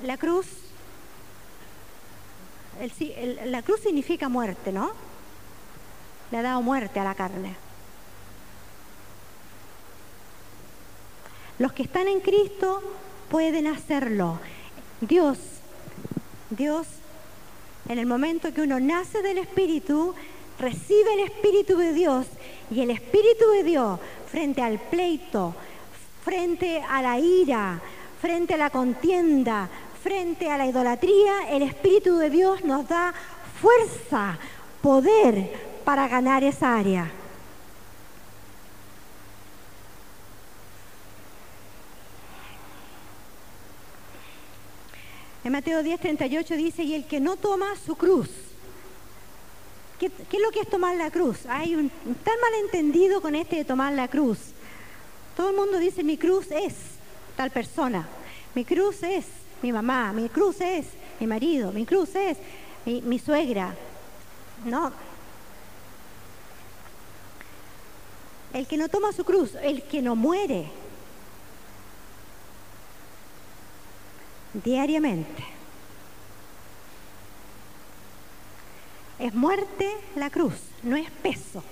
La 0.03 0.17
cruz, 0.17 0.47
la 3.45 3.63
cruz 3.63 3.81
significa 3.81 4.29
muerte, 4.29 4.73
¿no? 4.73 4.91
Le 6.31 6.39
ha 6.39 6.43
dado 6.43 6.63
muerte 6.63 6.99
a 6.99 7.05
la 7.05 7.15
carne. 7.15 7.55
Los 11.59 11.73
que 11.73 11.85
están 11.85 12.09
en 12.09 12.21
Cristo 12.21 12.83
pueden 13.31 13.69
hacerlo. 13.69 14.41
Dios, 15.01 15.39
Dios, 16.51 16.87
en 17.89 17.99
el 17.99 18.07
momento 18.07 18.53
que 18.53 18.63
uno 18.63 18.81
nace 18.81 19.23
del 19.23 19.39
Espíritu, 19.39 20.15
recibe 20.59 21.15
el 21.15 21.21
Espíritu 21.21 21.77
de 21.77 21.93
Dios 21.93 22.27
y 22.73 22.81
el 22.81 22.91
Espíritu 22.91 23.51
de 23.51 23.65
Dios 23.65 24.01
frente 24.31 24.63
al 24.63 24.79
pleito, 24.79 25.55
frente 26.25 26.83
a 26.83 27.03
la 27.03 27.19
ira, 27.19 27.81
frente 28.21 28.55
a 28.55 28.57
la 28.57 28.71
contienda, 28.71 29.69
frente 30.03 30.51
a 30.51 30.57
la 30.57 30.67
idolatría, 30.67 31.51
el 31.51 31.63
Espíritu 31.63 32.17
de 32.17 32.31
Dios 32.31 32.65
nos 32.65 32.89
da 32.89 33.13
fuerza, 33.61 34.39
poder 34.81 35.53
para 35.85 36.09
ganar 36.09 36.43
esa 36.45 36.77
área. 36.77 37.11
En 45.45 45.53
Mateo 45.53 45.83
10, 45.83 46.01
38 46.01 46.55
dice, 46.55 46.85
y 46.85 46.95
el 46.95 47.07
que 47.07 47.21
no 47.21 47.37
toma 47.37 47.67
su 47.85 47.97
cruz. 47.97 48.52
¿Qué, 50.03 50.37
es 50.37 50.43
lo 50.43 50.51
que 50.51 50.59
es 50.59 50.69
tomar 50.69 50.97
la 50.97 51.13
cruz? 51.13 51.47
Hay 51.47 51.77
un 51.77 51.89
tan 51.89 52.35
malentendido 52.41 53.23
con 53.23 53.37
este 53.37 53.55
de 53.55 53.65
tomar 53.65 53.93
la 53.93 54.09
cruz. 54.09 54.39
Todo 55.37 55.51
el 55.51 55.57
mundo 55.57 55.79
dice, 55.79 56.03
mi 56.03 56.19
cruz 56.19 56.51
es 56.51 56.75
tal 57.37 57.53
persona. 57.53 58.09
Mi 58.53 58.65
cruz 58.65 59.05
es 59.05 59.27
mi 59.63 59.71
mamá, 59.71 60.13
mi 60.13 60.29
cruz 60.29 60.61
es 60.61 60.87
mi 61.21 61.29
marido, 61.29 61.71
mi 61.71 61.87
cruz 61.87 62.17
es 62.17 62.37
mi, 62.85 63.01
mi 63.03 63.21
suegra. 63.21 63.77
No. 64.65 64.91
El 68.53 68.67
que 68.67 68.77
no 68.77 68.89
toma 68.89 69.13
su 69.13 69.25
cruz, 69.25 69.55
el 69.63 69.85
que 69.85 70.03
no 70.03 70.17
muere 70.17 70.67
diariamente. 74.53 75.52
Es 79.23 79.35
muerte 79.35 79.89
la 80.17 80.31
cruz, 80.31 80.55
no 80.83 80.97
es 80.97 81.09
peso. 81.11 81.63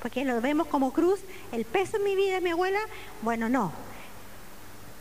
Porque 0.00 0.24
lo 0.24 0.40
vemos 0.40 0.66
como 0.68 0.92
cruz, 0.92 1.20
el 1.52 1.66
peso 1.66 1.98
en 1.98 2.04
mi 2.04 2.16
vida, 2.16 2.40
mi 2.40 2.50
abuela, 2.50 2.80
bueno, 3.20 3.50
no. 3.50 3.72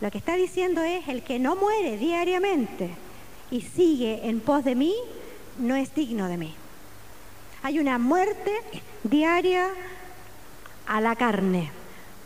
Lo 0.02 0.12
que 0.12 0.18
está 0.18 0.36
diciendo 0.36 0.84
es, 0.84 1.08
el 1.08 1.24
que 1.24 1.40
no 1.40 1.56
muere 1.56 1.98
diariamente 1.98 2.90
y 3.50 3.62
sigue 3.62 4.28
en 4.28 4.42
pos 4.42 4.66
de 4.66 4.76
mí, 4.76 4.94
no 5.60 5.76
es 5.76 5.96
digno 5.96 6.28
de 6.28 6.36
mí. 6.36 6.54
Hay 7.64 7.80
una 7.80 7.98
muerte 7.98 8.52
diaria 9.04 9.70
a 10.86 11.00
la 11.00 11.16
carne, 11.16 11.72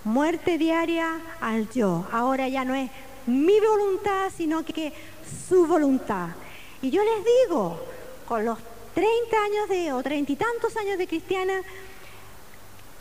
muerte 0.04 0.58
diaria 0.58 1.20
al 1.40 1.70
yo. 1.70 2.08
Ahora 2.12 2.48
ya 2.48 2.66
no 2.66 2.74
es 2.74 2.90
mi 3.28 3.60
voluntad, 3.60 4.32
sino 4.36 4.66
que 4.66 4.92
su 5.48 5.68
voluntad. 5.68 6.30
Y 6.82 6.90
yo 6.90 7.04
les 7.04 7.26
digo, 7.46 7.80
con 8.28 8.44
los 8.44 8.58
30 8.98 9.38
años 9.38 9.70
de, 9.70 9.94
o 9.94 10.02
treinta 10.02 10.32
y 10.32 10.36
tantos 10.36 10.76
años 10.76 10.98
de 10.98 11.06
cristiana, 11.06 11.62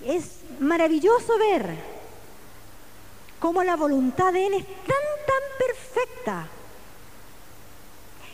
es 0.04 0.40
maravilloso 0.60 1.38
ver 1.38 1.74
cómo 3.40 3.64
la 3.64 3.76
voluntad 3.76 4.30
de 4.30 4.46
Él 4.46 4.52
es 4.52 4.66
tan, 4.66 5.06
tan 5.26 5.42
perfecta. 5.58 6.48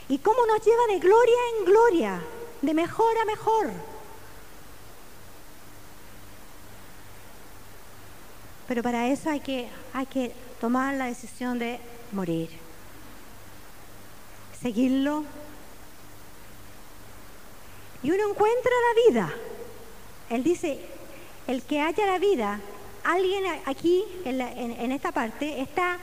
Y 0.08 0.18
cómo 0.18 0.44
nos 0.44 0.66
lleva 0.66 0.86
de 0.88 0.98
gloria 0.98 1.36
en 1.56 1.64
gloria, 1.64 2.20
de 2.62 2.74
mejor 2.74 3.16
a 3.16 3.24
mejor. 3.26 3.70
Pero 8.66 8.82
para 8.82 9.06
eso 9.06 9.30
hay 9.30 9.38
que, 9.38 9.68
hay 9.92 10.06
que 10.06 10.34
tomar 10.60 10.96
la 10.96 11.04
decisión 11.04 11.60
de 11.60 11.78
morir. 12.10 12.50
Seguirlo. 14.60 15.41
Y 18.02 18.10
uno 18.10 18.30
encuentra 18.30 18.72
la 18.88 19.10
vida. 19.10 19.34
Él 20.30 20.42
dice, 20.42 20.80
el 21.46 21.62
que 21.62 21.80
haya 21.80 22.06
la 22.06 22.18
vida, 22.18 22.60
alguien 23.04 23.44
aquí 23.66 24.04
en, 24.24 24.92
esta 24.92 25.12
parte 25.12 25.60
está 25.60 25.98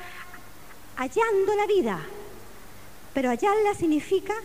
hallando 0.95 1.55
la 1.55 1.65
vida. 1.67 1.99
Pero 3.13 3.29
hallarla 3.29 3.73
significa, 3.73 4.35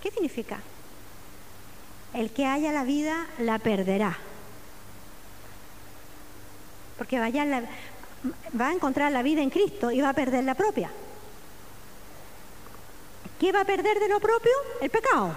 ¿qué 0.00 0.10
significa? 0.10 0.60
El 2.14 2.30
que 2.30 2.46
haya 2.46 2.72
la 2.72 2.84
vida 2.84 3.26
la 3.38 3.58
perderá 3.58 4.18
porque 6.98 7.20
va 7.20 8.68
a 8.68 8.72
encontrar 8.72 9.12
la 9.12 9.22
vida 9.22 9.40
en 9.40 9.50
Cristo 9.50 9.92
y 9.92 10.00
va 10.00 10.10
a 10.10 10.14
perder 10.14 10.42
la 10.42 10.56
propia. 10.56 10.90
¿Qué 13.38 13.52
va 13.52 13.60
a 13.60 13.64
perder 13.64 14.00
de 14.00 14.08
lo 14.08 14.20
propio? 14.20 14.52
El 14.80 14.90
pecado. 14.90 15.34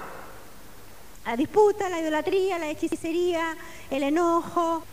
La 1.25 1.37
disputa, 1.37 1.87
la 1.87 1.99
idolatría, 1.99 2.57
la 2.57 2.67
hechicería, 2.67 3.55
el 3.91 4.03
enojo, 4.03 4.83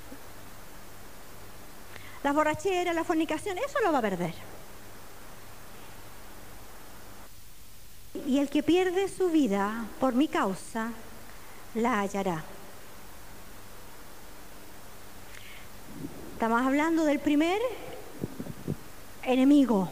las 2.23 2.35
borracheras, 2.35 2.94
la 2.94 3.05
fornicación, 3.05 3.57
eso 3.59 3.81
lo 3.81 3.92
va 3.92 3.99
a 3.99 4.03
perder. 4.03 4.35
Y 8.27 8.40
el 8.40 8.51
que 8.51 8.62
pierde 8.62 9.09
su 9.09 9.31
vida 9.31 9.87
por 10.01 10.14
mi 10.14 10.29
causa, 10.29 10.90
la 11.75 12.01
hallará. 12.01 12.44
Estamos 16.35 16.62
hablando 16.62 17.05
del 17.05 17.21
primer 17.21 17.61
enemigo 19.23 19.88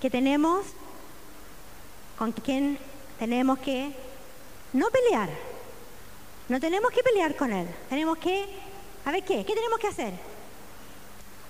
que 0.00 0.10
tenemos, 0.10 0.66
con 2.18 2.32
quien 2.32 2.78
tenemos 3.18 3.58
que 3.60 3.92
no 4.72 4.90
pelear. 4.90 5.28
No 6.48 6.58
tenemos 6.60 6.90
que 6.90 7.02
pelear 7.02 7.36
con 7.36 7.52
él. 7.52 7.68
Tenemos 7.88 8.18
que, 8.18 8.46
a 9.04 9.12
ver 9.12 9.24
qué, 9.24 9.44
¿qué 9.44 9.54
tenemos 9.54 9.78
que 9.78 9.86
hacer? 9.86 10.14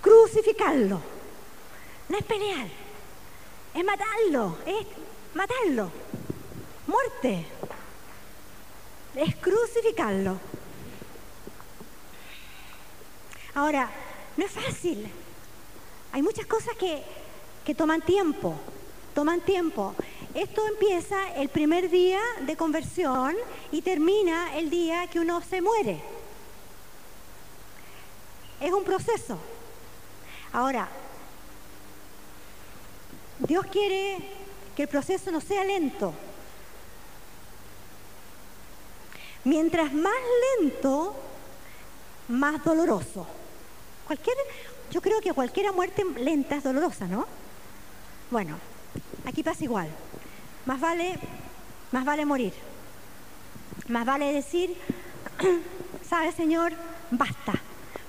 Crucificarlo. 0.02 1.00
No 2.08 2.18
es 2.18 2.24
pelear, 2.24 2.66
es 3.74 3.84
matarlo, 3.84 4.58
es 4.66 4.86
matarlo. 5.34 5.90
Muerte. 6.86 7.46
Es 9.14 9.36
crucificarlo. 9.36 10.38
Ahora, 13.54 13.90
no 14.36 14.44
es 14.44 14.52
fácil. 14.52 15.10
Hay 16.12 16.22
muchas 16.22 16.46
cosas 16.46 16.74
que, 16.76 17.74
toman 17.74 18.00
tiempo, 18.00 18.54
toman 19.14 19.40
tiempo. 19.40 19.94
Esto 20.38 20.64
empieza 20.68 21.34
el 21.34 21.48
primer 21.48 21.90
día 21.90 22.20
de 22.42 22.56
conversión 22.56 23.34
y 23.72 23.82
termina 23.82 24.56
el 24.56 24.70
día 24.70 25.08
que 25.08 25.18
uno 25.18 25.42
se 25.42 25.60
muere. 25.60 26.00
Es 28.60 28.72
un 28.72 28.84
proceso. 28.84 29.36
Ahora, 30.52 30.88
Dios 33.40 33.66
quiere 33.66 34.18
que 34.76 34.82
el 34.82 34.88
proceso 34.88 35.32
no 35.32 35.40
sea 35.40 35.64
lento. 35.64 36.14
Mientras 39.42 39.92
más 39.92 40.14
lento, 40.60 41.16
más 42.28 42.62
doloroso. 42.62 43.26
Cualquier, 44.06 44.36
yo 44.92 45.00
creo 45.00 45.20
que 45.20 45.32
cualquier 45.32 45.72
muerte 45.72 46.04
lenta 46.16 46.54
es 46.54 46.62
dolorosa, 46.62 47.08
¿no? 47.08 47.26
Bueno, 48.30 48.56
aquí 49.26 49.42
pasa 49.42 49.64
igual. 49.64 49.88
Más 50.68 50.78
vale, 50.78 51.18
más 51.92 52.04
vale 52.04 52.26
morir. 52.26 52.52
Más 53.88 54.04
vale 54.04 54.34
decir, 54.34 54.76
¿sabe, 56.06 56.30
Señor? 56.30 56.74
Basta. 57.10 57.54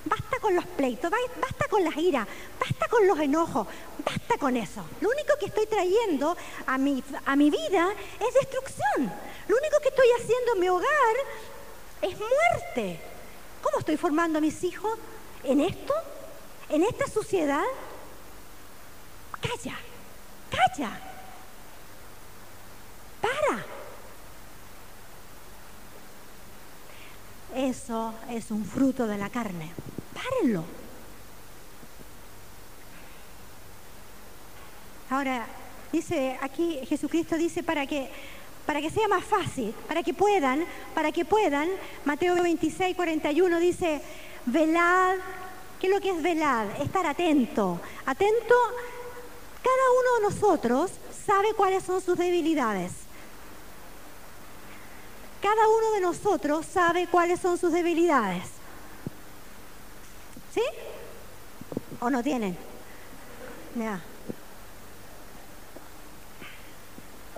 Basta 0.04 0.36
con 0.42 0.54
los 0.54 0.66
pleitos, 0.66 1.10
basta 1.40 1.64
con 1.70 1.82
las 1.82 1.96
iras, 1.96 2.26
basta 2.58 2.86
con 2.88 3.06
los 3.06 3.18
enojos, 3.18 3.66
basta 4.04 4.36
con 4.38 4.58
eso. 4.58 4.84
Lo 5.00 5.08
único 5.08 5.38
que 5.40 5.46
estoy 5.46 5.64
trayendo 5.64 6.36
a 6.66 6.76
mi, 6.76 7.02
a 7.24 7.34
mi 7.34 7.48
vida 7.50 7.88
es 8.20 8.34
destrucción. 8.34 9.10
Lo 9.48 9.56
único 9.56 9.80
que 9.82 9.88
estoy 9.88 10.08
haciendo 10.20 10.52
en 10.52 10.60
mi 10.60 10.68
hogar 10.68 11.16
es 12.02 12.14
muerte. 12.18 13.00
¿Cómo 13.62 13.78
estoy 13.78 13.96
formando 13.96 14.36
a 14.36 14.42
mis 14.42 14.62
hijos? 14.64 14.98
en 15.44 15.60
esto, 15.60 15.94
en 16.68 16.82
esta 16.82 17.06
sociedad, 17.06 17.64
calla, 19.40 19.78
calla, 20.50 21.09
para. 23.20 23.64
Eso 27.54 28.14
es 28.30 28.50
un 28.50 28.64
fruto 28.64 29.06
de 29.06 29.18
la 29.18 29.28
carne. 29.28 29.70
Párenlo. 30.14 30.64
Ahora, 35.10 35.46
dice 35.92 36.38
aquí 36.40 36.80
Jesucristo 36.86 37.36
dice 37.36 37.62
para 37.62 37.86
que 37.86 38.10
para 38.66 38.80
que 38.80 38.90
sea 38.90 39.08
más 39.08 39.24
fácil, 39.24 39.74
para 39.88 40.04
que 40.04 40.14
puedan, 40.14 40.64
para 40.94 41.10
que 41.10 41.24
puedan, 41.24 41.68
Mateo 42.04 42.40
26, 42.40 42.94
41 42.94 43.58
dice, 43.58 44.00
velad. 44.46 45.16
¿Qué 45.80 45.88
es 45.88 45.92
lo 45.92 46.00
que 46.00 46.10
es 46.10 46.22
velar? 46.22 46.68
Estar 46.80 47.04
atento. 47.04 47.80
Atento, 48.06 48.54
cada 49.62 49.90
uno 49.98 50.28
de 50.28 50.34
nosotros 50.34 50.92
sabe 51.26 51.54
cuáles 51.54 51.82
son 51.82 52.00
sus 52.00 52.16
debilidades. 52.16 52.92
Cada 55.40 55.68
uno 55.68 55.92
de 55.92 56.00
nosotros 56.00 56.66
sabe 56.66 57.06
cuáles 57.06 57.40
son 57.40 57.56
sus 57.56 57.72
debilidades. 57.72 58.44
¿Sí? 60.54 60.62
¿O 62.00 62.10
no 62.10 62.22
tienen? 62.22 62.56
Mira. 63.74 64.00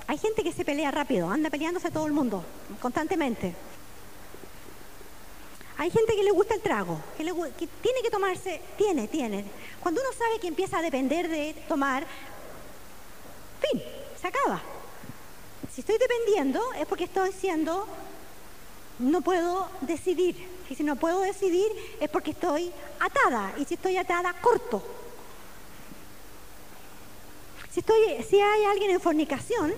Hay 0.07 0.19
gente 0.19 0.43
que 0.43 0.53
se 0.53 0.65
pelea 0.65 0.91
rápido, 0.91 1.31
anda 1.31 1.49
peleándose 1.49 1.91
todo 1.91 2.07
el 2.07 2.13
mundo, 2.13 2.45
constantemente. 2.81 3.55
Hay 5.79 5.91
gente 5.91 6.15
que 6.15 6.23
le 6.23 6.31
gusta 6.31 6.55
el 6.55 6.61
trago, 6.61 7.01
que, 7.17 7.25
tiene 7.25 8.03
que 8.03 8.11
tomarse, 8.11 8.61
tiene, 8.77 9.09
tiene. 9.09 9.45
Cuando 9.81 10.01
uno 10.01 10.11
sabe 10.13 10.39
que 10.39 10.49
empieza 10.49 10.79
a 10.79 10.83
depender 10.83 11.29
de 11.29 11.55
tomar, 11.67 12.07
fin, 13.61 13.83
se 14.21 14.29
acaba. 14.29 14.61
Si 15.75 15.81
estoy 15.81 15.97
dependiendo 15.99 16.61
es 16.75 16.87
porque 16.87 17.05
estoy 17.05 17.33
siendo, 17.33 17.87
no 18.99 19.23
puedo 19.23 19.69
decidir. 19.81 20.49
Y 20.69 20.75
si 20.75 20.85
no 20.85 20.97
puedo 20.97 21.21
decidir 21.21 21.71
es 22.01 22.11
porque 22.11 22.33
estoy 22.33 22.71
atada. 23.01 23.55
Y 23.59 23.65
si 23.65 23.75
estoy 23.75 23.97
atada, 23.97 24.35
corto. 24.41 24.83
Si, 27.71 27.81
estoy, 27.81 28.23
si 28.29 28.39
hay 28.39 28.65
alguien 28.65 28.91
en 28.91 29.01
fornicación, 29.01 29.73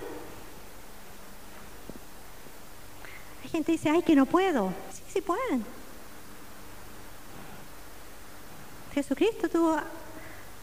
hay 3.45 3.49
gente 3.51 3.67
que 3.67 3.73
dice, 3.73 3.91
ay, 3.91 4.03
que 4.03 4.17
no 4.17 4.27
puedo. 4.27 4.73
Sí, 4.93 5.03
sí 5.15 5.21
pueden. 5.21 5.65
Jesucristo 8.95 9.49
tuvo, 9.49 9.77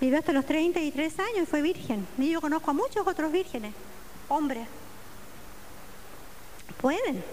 vivió 0.02 0.20
hasta 0.20 0.34
los 0.34 0.46
33 0.46 1.20
años 1.20 1.44
y 1.44 1.46
fue 1.46 1.62
virgen. 1.62 2.06
Y 2.18 2.32
yo 2.32 2.42
conozco 2.42 2.72
a 2.72 2.74
muchos 2.74 3.08
otros 3.08 3.32
vírgenes, 3.32 3.74
hombres. 4.28 4.68
Pueden. 6.82 7.24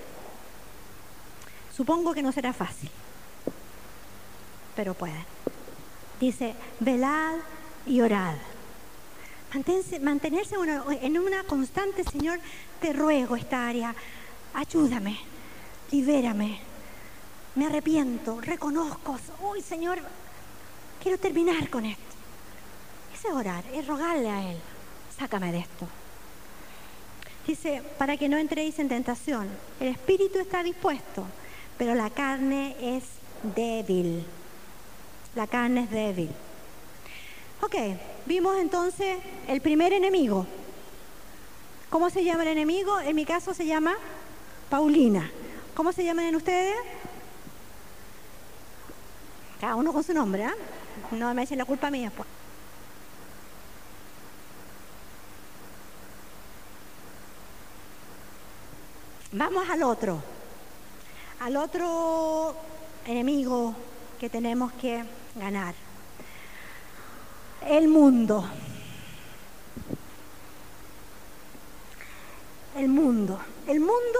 Supongo 1.74 2.12
que 2.12 2.22
no 2.22 2.32
será 2.32 2.52
fácil, 2.52 2.90
pero 4.76 4.94
pueden. 4.94 5.24
Dice, 6.20 6.54
velad 6.80 7.36
y 7.86 8.00
orad. 8.00 8.34
mantenerse 10.02 10.56
en 11.00 11.18
una 11.18 11.44
constante, 11.44 12.04
Señor, 12.04 12.40
te 12.80 12.92
ruego 12.92 13.36
esta 13.36 13.68
área. 13.68 13.94
Ayúdame, 14.54 15.18
libérame. 15.92 16.60
Me 17.54 17.66
arrepiento, 17.66 18.40
reconozco. 18.40 19.18
Uy, 19.40 19.62
Señor, 19.62 19.98
quiero 21.02 21.18
terminar 21.18 21.70
con 21.70 21.86
esto. 21.86 22.02
Ese 23.14 23.28
es 23.28 23.34
orar, 23.34 23.64
es 23.72 23.86
rogarle 23.86 24.30
a 24.30 24.50
Él. 24.50 24.58
Sácame 25.16 25.52
de 25.52 25.58
esto. 25.58 25.88
Dice, 27.48 27.82
para 27.96 28.18
que 28.18 28.28
no 28.28 28.36
entréis 28.36 28.78
en 28.78 28.90
tentación. 28.90 29.48
El 29.80 29.88
espíritu 29.88 30.38
está 30.38 30.62
dispuesto, 30.62 31.24
pero 31.78 31.94
la 31.94 32.10
carne 32.10 32.76
es 32.78 33.04
débil. 33.56 34.22
La 35.34 35.46
carne 35.46 35.84
es 35.84 35.90
débil. 35.90 36.28
Ok, 37.62 37.74
vimos 38.26 38.58
entonces 38.58 39.16
el 39.48 39.62
primer 39.62 39.94
enemigo. 39.94 40.46
¿Cómo 41.88 42.10
se 42.10 42.22
llama 42.22 42.42
el 42.42 42.48
enemigo? 42.48 43.00
En 43.00 43.16
mi 43.16 43.24
caso 43.24 43.54
se 43.54 43.64
llama 43.64 43.94
Paulina. 44.68 45.30
¿Cómo 45.74 45.92
se 45.92 46.04
llaman 46.04 46.36
ustedes? 46.36 46.76
Cada 49.58 49.74
uno 49.74 49.94
con 49.94 50.04
su 50.04 50.12
nombre, 50.12 50.44
¿ah? 50.44 50.54
No 51.12 51.32
me 51.32 51.44
echen 51.44 51.56
la 51.56 51.64
culpa 51.64 51.90
mía. 51.90 52.12
Pues. 52.14 52.28
Vamos 59.32 59.68
al 59.68 59.82
otro, 59.82 60.22
al 61.40 61.56
otro 61.58 62.56
enemigo 63.06 63.74
que 64.18 64.30
tenemos 64.30 64.72
que 64.72 65.04
ganar. 65.34 65.74
El 67.66 67.88
mundo. 67.88 68.42
El 72.74 72.88
mundo. 72.88 73.38
El 73.66 73.80
mundo, 73.80 74.18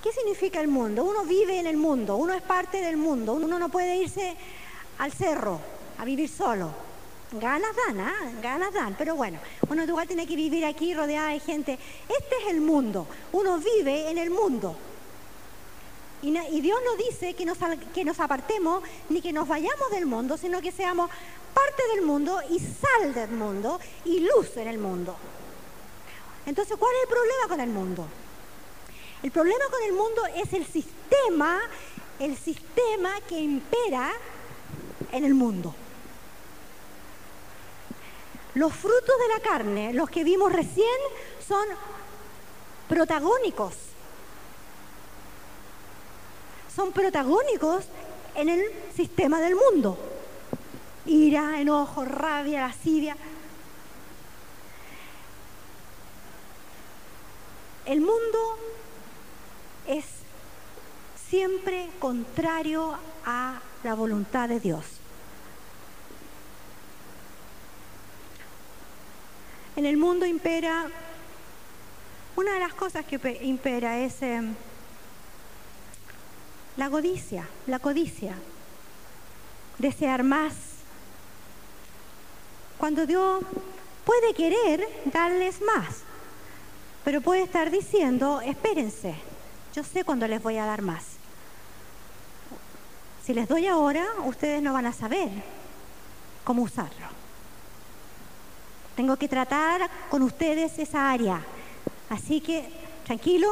¿qué 0.00 0.12
significa 0.12 0.60
el 0.60 0.68
mundo? 0.68 1.02
Uno 1.02 1.24
vive 1.24 1.58
en 1.58 1.66
el 1.66 1.76
mundo, 1.76 2.14
uno 2.14 2.34
es 2.34 2.42
parte 2.42 2.80
del 2.80 2.96
mundo, 2.96 3.32
uno 3.32 3.58
no 3.58 3.68
puede 3.68 3.96
irse 3.96 4.36
al 4.98 5.10
cerro 5.10 5.58
a 5.98 6.04
vivir 6.04 6.28
solo. 6.28 6.91
Ganas 7.32 7.74
dan, 7.86 8.00
¿ah? 8.00 8.32
ganas 8.42 8.74
dan, 8.74 8.94
pero 8.98 9.16
bueno, 9.16 9.38
uno 9.70 9.84
igual 9.84 10.06
tiene 10.06 10.26
que 10.26 10.36
vivir 10.36 10.66
aquí 10.66 10.92
rodeada 10.92 11.30
de 11.30 11.40
gente. 11.40 11.78
Este 12.08 12.36
es 12.42 12.50
el 12.50 12.60
mundo, 12.60 13.06
uno 13.32 13.58
vive 13.58 14.10
en 14.10 14.18
el 14.18 14.30
mundo. 14.30 14.76
Y, 16.20 16.60
Dios 16.60 16.78
no 16.84 16.94
dice 17.02 17.34
que 17.34 17.44
nos, 17.44 17.58
que 17.92 18.04
nos 18.04 18.20
apartemos 18.20 18.84
ni 19.08 19.20
que 19.20 19.32
nos 19.32 19.48
vayamos 19.48 19.90
del 19.90 20.06
mundo, 20.06 20.36
sino 20.36 20.60
que 20.60 20.70
seamos 20.70 21.10
parte 21.52 21.82
del 21.94 22.04
mundo 22.04 22.38
y 22.48 22.60
sal 22.60 23.12
del 23.12 23.30
mundo 23.30 23.80
y 24.04 24.20
luz 24.20 24.56
en 24.56 24.68
el 24.68 24.78
mundo. 24.78 25.16
Entonces, 26.46 26.76
¿cuál 26.78 26.94
es 26.94 27.02
el 27.02 27.08
problema 27.08 27.48
con 27.48 27.60
el 27.60 27.70
mundo? 27.70 28.06
El 29.22 29.30
problema 29.30 29.64
con 29.70 29.82
el 29.82 29.92
mundo 29.92 30.22
es 30.36 30.52
el 30.52 30.66
sistema, 30.66 31.60
el 32.18 32.36
sistema 32.36 33.10
que 33.28 33.40
impera 33.40 34.12
en 35.10 35.24
el 35.24 35.34
mundo. 35.34 35.74
Los 38.54 38.74
frutos 38.74 39.14
de 39.18 39.34
la 39.34 39.40
carne, 39.40 39.92
los 39.92 40.10
que 40.10 40.24
vimos 40.24 40.52
recién, 40.52 40.86
son 41.46 41.66
protagónicos. 42.88 43.74
Son 46.74 46.92
protagónicos 46.92 47.84
en 48.34 48.48
el 48.48 48.62
sistema 48.94 49.40
del 49.40 49.54
mundo. 49.54 49.98
Ira, 51.06 51.60
enojo, 51.60 52.04
rabia, 52.04 52.60
lascivia. 52.60 53.16
El 57.86 58.00
mundo 58.00 58.58
es 59.88 60.04
siempre 61.28 61.90
contrario 61.98 62.94
a 63.24 63.60
la 63.82 63.94
voluntad 63.94 64.48
de 64.48 64.60
Dios. 64.60 65.01
En 69.74 69.86
el 69.86 69.96
mundo 69.96 70.26
impera, 70.26 70.86
una 72.36 72.52
de 72.52 72.60
las 72.60 72.74
cosas 72.74 73.06
que 73.06 73.38
impera 73.42 73.98
es 74.00 74.20
em, 74.20 74.54
la 76.76 76.90
codicia, 76.90 77.48
la 77.66 77.78
codicia, 77.78 78.34
desear 79.78 80.24
más. 80.24 80.54
Cuando 82.76 83.06
Dios 83.06 83.42
puede 84.04 84.34
querer 84.34 84.86
darles 85.06 85.62
más, 85.62 86.02
pero 87.04 87.20
puede 87.20 87.42
estar 87.42 87.70
diciendo, 87.70 88.42
espérense, 88.42 89.14
yo 89.74 89.84
sé 89.84 90.04
cuándo 90.04 90.28
les 90.28 90.42
voy 90.42 90.58
a 90.58 90.66
dar 90.66 90.82
más. 90.82 91.04
Si 93.24 93.32
les 93.32 93.48
doy 93.48 93.66
ahora, 93.68 94.04
ustedes 94.24 94.62
no 94.62 94.72
van 94.72 94.86
a 94.86 94.92
saber 94.92 95.30
cómo 96.44 96.62
usarlo. 96.62 97.21
Tengo 98.96 99.16
que 99.16 99.28
tratar 99.28 99.88
con 100.10 100.22
ustedes 100.22 100.78
esa 100.78 101.10
área. 101.10 101.42
Así 102.10 102.40
que, 102.40 102.68
tranquilo, 103.04 103.48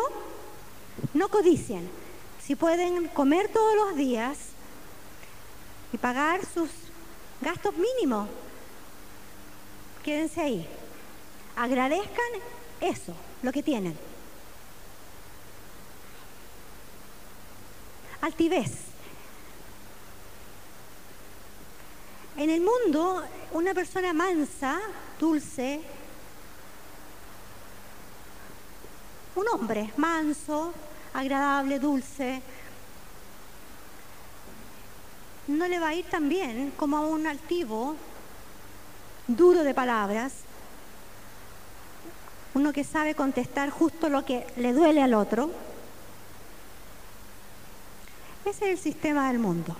no 1.14 1.28
codicien. 1.28 1.88
Si 2.42 2.56
pueden 2.56 3.08
comer 3.08 3.48
todos 3.48 3.74
los 3.76 3.96
días 3.96 4.38
y 5.92 5.98
pagar 5.98 6.40
sus 6.44 6.68
gastos 7.40 7.74
mínimos, 7.76 8.28
quédense 10.04 10.40
ahí. 10.40 10.68
Agradezcan 11.56 12.32
eso, 12.80 13.14
lo 13.42 13.52
que 13.52 13.62
tienen. 13.62 13.96
Altivez. 18.20 18.89
En 22.40 22.48
el 22.48 22.62
mundo, 22.62 23.22
una 23.52 23.74
persona 23.74 24.14
mansa, 24.14 24.80
dulce, 25.18 25.78
un 29.34 29.46
hombre 29.48 29.92
manso, 29.98 30.72
agradable, 31.12 31.78
dulce, 31.78 32.40
no 35.48 35.68
le 35.68 35.78
va 35.78 35.88
a 35.88 35.94
ir 35.94 36.06
tan 36.06 36.30
bien 36.30 36.72
como 36.78 36.96
a 36.96 37.00
un 37.00 37.26
altivo, 37.26 37.94
duro 39.26 39.62
de 39.62 39.74
palabras, 39.74 40.32
uno 42.54 42.72
que 42.72 42.84
sabe 42.84 43.14
contestar 43.14 43.68
justo 43.68 44.08
lo 44.08 44.24
que 44.24 44.46
le 44.56 44.72
duele 44.72 45.02
al 45.02 45.12
otro. 45.12 45.50
Ese 48.46 48.64
es 48.64 48.70
el 48.70 48.78
sistema 48.78 49.28
del 49.28 49.40
mundo. 49.40 49.76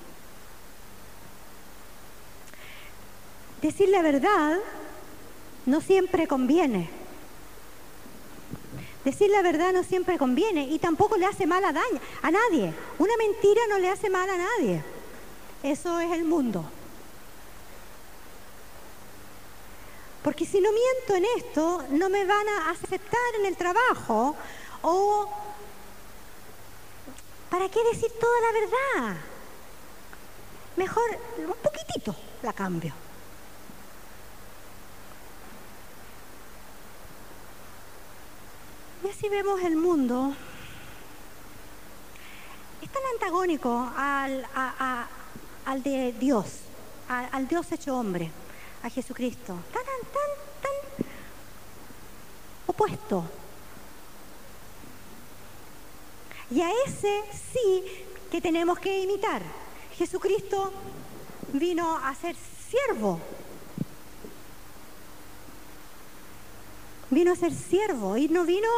Decir 3.62 3.88
la 3.88 4.02
verdad 4.02 4.58
no 5.66 5.80
siempre 5.80 6.26
conviene. 6.26 6.90
Decir 9.04 9.30
la 9.30 9.42
verdad 9.42 9.72
no 9.72 9.82
siempre 9.82 10.18
conviene 10.18 10.64
y 10.64 10.78
tampoco 10.78 11.16
le 11.16 11.26
hace 11.26 11.46
mal 11.46 11.64
a, 11.64 11.68
a 11.68 12.30
nadie. 12.30 12.74
Una 12.98 13.16
mentira 13.16 13.62
no 13.68 13.78
le 13.78 13.88
hace 13.88 14.10
mal 14.10 14.28
a 14.28 14.36
nadie. 14.36 14.82
Eso 15.62 15.98
es 16.00 16.12
el 16.12 16.24
mundo. 16.24 16.64
Porque 20.22 20.44
si 20.44 20.60
no 20.60 20.70
miento 20.70 21.14
en 21.14 21.24
esto, 21.38 21.84
no 21.90 22.10
me 22.10 22.24
van 22.26 22.46
a 22.48 22.70
aceptar 22.70 23.34
en 23.38 23.46
el 23.46 23.56
trabajo 23.56 24.36
o 24.82 25.28
¿para 27.50 27.68
qué 27.70 27.82
decir 27.84 28.10
toda 28.20 28.40
la 28.40 28.60
verdad? 28.60 29.16
Mejor 30.76 31.04
un 31.38 31.56
poquitito 31.62 32.14
la 32.42 32.52
cambio. 32.52 32.92
Y 39.02 39.08
así 39.08 39.28
vemos 39.30 39.60
el 39.62 39.76
mundo. 39.76 40.34
Es 42.82 42.88
tan 42.90 43.02
antagónico 43.14 43.90
al, 43.96 44.46
al 45.64 45.82
de 45.82 46.12
Dios, 46.12 46.60
al, 47.08 47.48
Dios 47.48 47.72
hecho 47.72 47.96
hombre, 47.96 48.30
a 48.82 48.90
Jesucristo. 48.90 49.54
Tan, 49.72 49.84
tan, 49.84 49.92
tan 50.62 51.06
opuesto. 52.66 53.24
Y 56.50 56.60
a 56.60 56.70
ese 56.86 57.22
sí 57.52 57.84
que 58.30 58.40
tenemos 58.40 58.78
que 58.78 59.00
imitar. 59.00 59.42
Jesucristo 59.96 60.72
vino 61.54 61.96
a 61.96 62.14
ser 62.14 62.36
siervo 62.68 63.18
vino 67.10 67.32
a 67.32 67.36
ser 67.36 67.52
siervo 67.52 68.16
y 68.16 68.28
no 68.28 68.44
vino 68.44 68.68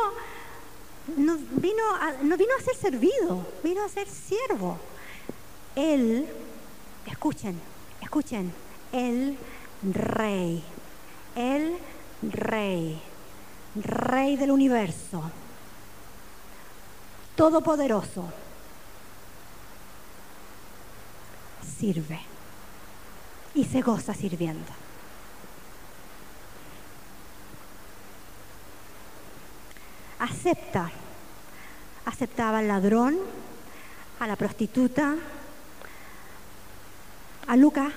no 1.17 1.37
vino, 1.37 1.83
a, 2.01 2.13
no 2.23 2.37
vino 2.37 2.53
a 2.59 2.63
ser 2.63 2.77
servido, 2.77 3.47
vino 3.63 3.85
a 3.85 3.89
ser 3.89 4.09
siervo. 4.09 4.79
Él, 5.75 6.29
escuchen, 7.07 7.61
escuchen, 8.01 8.53
el 8.93 9.37
rey, 9.83 10.63
el 11.35 11.77
rey, 12.23 13.01
rey 13.75 14.37
del 14.37 14.51
universo, 14.51 15.23
todopoderoso, 17.35 18.33
sirve 21.79 22.21
y 23.55 23.65
se 23.65 23.81
goza 23.81 24.15
sirviendo. 24.15 24.73
Acepta, 30.23 30.89
aceptaba 32.05 32.59
al 32.59 32.69
ladrón, 32.69 33.19
a 34.21 34.29
la 34.29 34.37
prostituta, 34.37 35.17
a 37.49 37.57
Lucas, 37.57 37.93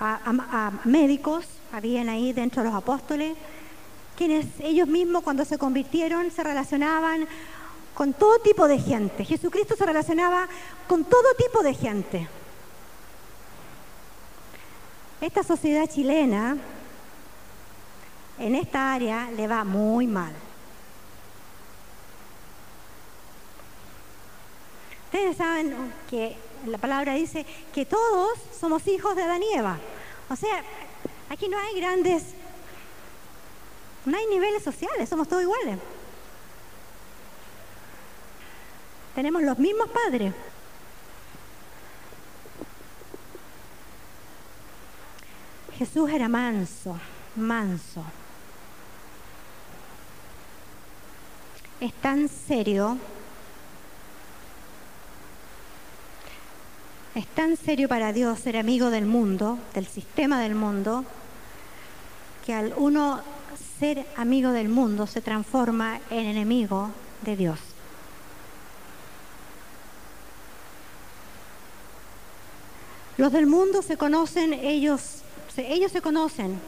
a, 0.00 0.72
médicos, 0.84 1.44
habían 1.70 2.08
ahí 2.08 2.32
dentro 2.32 2.62
de 2.62 2.70
los 2.70 2.78
apóstoles, 2.78 3.36
quienes 4.16 4.46
ellos 4.60 4.88
mismos 4.88 5.22
cuando 5.22 5.44
se 5.44 5.58
convirtieron 5.58 6.30
se 6.30 6.42
relacionaban 6.42 7.28
con 7.92 8.14
todo 8.14 8.38
tipo 8.38 8.66
de 8.66 8.78
gente. 8.78 9.22
Jesucristo 9.26 9.76
se 9.76 9.84
relacionaba 9.84 10.48
con 10.88 11.04
todo 11.04 11.34
tipo 11.36 11.62
de 11.62 11.74
gente. 11.74 12.26
Esta 15.20 15.42
sociedad 15.42 15.90
chilena 15.90 16.56
en 18.38 18.54
esta 18.54 18.94
área 18.94 19.30
le 19.30 19.46
va 19.46 19.62
muy 19.64 20.06
mal. 20.06 20.32
Ustedes 25.14 25.36
saben 25.36 25.94
que 26.10 26.36
la 26.66 26.76
palabra 26.76 27.14
dice 27.14 27.46
que 27.72 27.86
todos 27.86 28.36
somos 28.58 28.84
hijos 28.88 29.14
de 29.14 29.22
Adán 29.22 29.44
y 29.44 29.52
Eva. 29.56 29.78
O 30.28 30.34
sea, 30.34 30.60
aquí 31.30 31.48
no 31.48 31.56
hay 31.56 31.76
grandes, 31.76 32.24
no 34.06 34.16
hay 34.16 34.26
niveles 34.26 34.64
sociales, 34.64 35.08
somos 35.08 35.28
todos 35.28 35.44
iguales. 35.44 35.78
Tenemos 39.14 39.44
los 39.44 39.56
mismos 39.56 39.88
padres. 39.90 40.34
Jesús 45.78 46.10
era 46.10 46.28
manso, 46.28 46.98
manso. 47.36 48.02
Es 51.78 51.92
tan 52.00 52.28
serio 52.28 52.98
Es 57.14 57.28
tan 57.28 57.56
serio 57.56 57.88
para 57.88 58.12
Dios 58.12 58.40
ser 58.40 58.56
amigo 58.56 58.90
del 58.90 59.06
mundo, 59.06 59.58
del 59.72 59.86
sistema 59.86 60.40
del 60.40 60.56
mundo, 60.56 61.04
que 62.44 62.52
al 62.52 62.74
uno 62.76 63.20
ser 63.78 64.04
amigo 64.16 64.50
del 64.50 64.68
mundo 64.68 65.06
se 65.06 65.20
transforma 65.20 66.00
en 66.10 66.26
enemigo 66.26 66.90
de 67.22 67.36
Dios. 67.36 67.60
Los 73.16 73.30
del 73.30 73.46
mundo 73.46 73.80
se 73.80 73.96
conocen, 73.96 74.52
ellos, 74.52 75.22
ellos 75.56 75.92
se 75.92 76.02
conocen, 76.02 76.58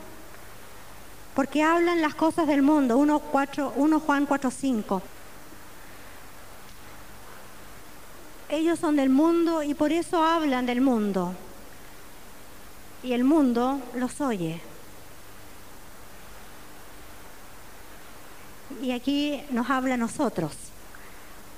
porque 1.34 1.64
hablan 1.64 2.00
las 2.00 2.14
cosas 2.14 2.46
del 2.46 2.62
mundo. 2.62 2.96
1, 2.98 3.22
1 3.74 4.00
Juan 4.00 4.26
4, 4.26 4.50
5. 4.52 5.02
Ellos 8.48 8.78
son 8.78 8.96
del 8.96 9.10
mundo 9.10 9.62
y 9.62 9.74
por 9.74 9.92
eso 9.92 10.22
hablan 10.22 10.66
del 10.66 10.80
mundo. 10.80 11.34
Y 13.02 13.12
el 13.12 13.24
mundo 13.24 13.80
los 13.94 14.20
oye. 14.20 14.60
Y 18.82 18.92
aquí 18.92 19.42
nos 19.50 19.70
habla 19.70 19.94
a 19.94 19.98
nosotros. 19.98 20.52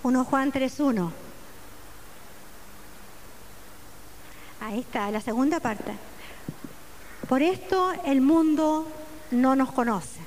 1 0.03 0.25
Juan 0.25 0.53
3.1. 0.53 1.11
Ahí 4.61 4.81
está, 4.81 5.11
la 5.11 5.21
segunda 5.21 5.61
parte. 5.61 5.93
Por 7.29 7.43
esto 7.43 7.93
el 8.05 8.21
mundo 8.21 8.87
no 9.31 9.55
nos 9.55 9.71
conoce, 9.73 10.21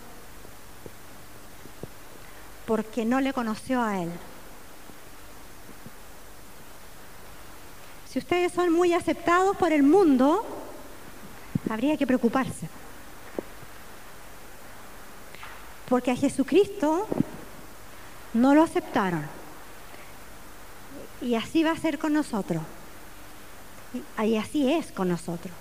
porque 2.66 3.06
no 3.06 3.20
le 3.20 3.34
conoció 3.34 3.82
a 3.82 4.02
Él. 4.02 4.12
Si 8.12 8.20
ustedes 8.20 8.52
son 8.52 8.74
muy 8.74 8.94
aceptados 8.94 9.56
por 9.56 9.72
el 9.72 9.84
mundo, 9.84 10.46
habría 11.70 11.96
que 11.96 12.06
preocuparse. 12.06 12.68
Porque 15.88 16.12
a 16.12 16.16
Jesucristo 16.18 17.08
no 18.34 18.54
lo 18.54 18.64
aceptaron. 18.64 19.26
Y 21.22 21.36
así 21.36 21.64
va 21.64 21.72
a 21.72 21.78
ser 21.78 22.00
con 22.00 22.12
nosotros. 22.12 22.62
Y 24.22 24.36
así 24.36 24.70
es 24.70 24.92
con 24.92 25.08
nosotros. 25.08 25.54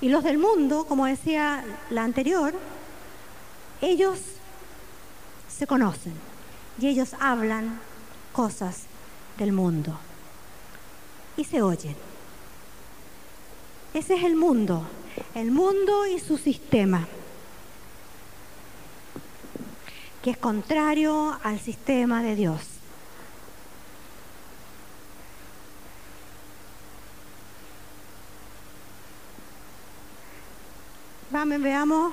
Y 0.00 0.08
los 0.08 0.24
del 0.24 0.38
mundo, 0.38 0.84
como 0.86 1.06
decía 1.06 1.64
la 1.90 2.02
anterior, 2.02 2.54
ellos 3.80 4.18
se 5.48 5.68
conocen 5.68 6.14
y 6.80 6.88
ellos 6.88 7.14
hablan 7.20 7.78
cosas 8.36 8.82
del 9.38 9.50
mundo 9.50 9.98
y 11.38 11.44
se 11.44 11.62
oyen. 11.62 11.96
Ese 13.94 14.14
es 14.14 14.24
el 14.24 14.36
mundo, 14.36 14.86
el 15.34 15.50
mundo 15.50 16.06
y 16.06 16.20
su 16.20 16.36
sistema, 16.36 17.08
que 20.22 20.32
es 20.32 20.36
contrario 20.36 21.38
al 21.42 21.58
sistema 21.58 22.22
de 22.22 22.36
Dios. 22.36 22.60
Vamos, 31.30 31.62
veamos 31.62 32.12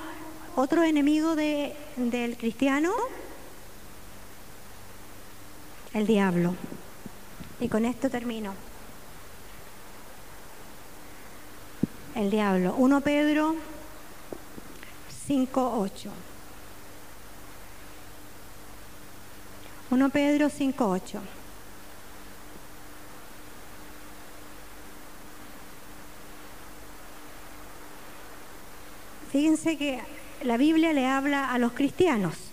otro 0.56 0.84
enemigo 0.84 1.36
del 1.36 2.36
cristiano 2.38 2.94
el 5.94 6.06
diablo. 6.06 6.54
Y 7.60 7.68
con 7.68 7.84
esto 7.84 8.10
termino. 8.10 8.52
El 12.14 12.30
diablo. 12.30 12.74
1 12.76 13.00
Pedro 13.00 13.54
5.8. 15.28 16.10
1 19.90 20.10
Pedro 20.10 20.48
5.8. 20.48 21.20
Fíjense 29.30 29.76
que 29.76 30.00
la 30.42 30.56
Biblia 30.56 30.92
le 30.92 31.06
habla 31.06 31.52
a 31.52 31.58
los 31.58 31.72
cristianos 31.72 32.43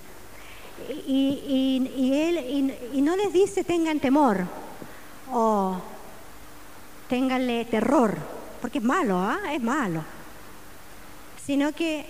y, 1.08 2.12
él 2.14 2.76
y, 2.94 3.02
no 3.02 3.16
les 3.16 3.34
dice 3.34 3.64
tengan 3.64 4.00
temor 4.00 4.46
o 5.32 5.78
ténganle 7.08 7.66
terror, 7.66 8.18
porque 8.62 8.80
es 8.80 8.84
malo, 8.84 9.18
¿ah? 9.18 9.40
es 9.54 9.62
malo, 9.62 10.04
sino 11.46 11.72
que 11.74 12.06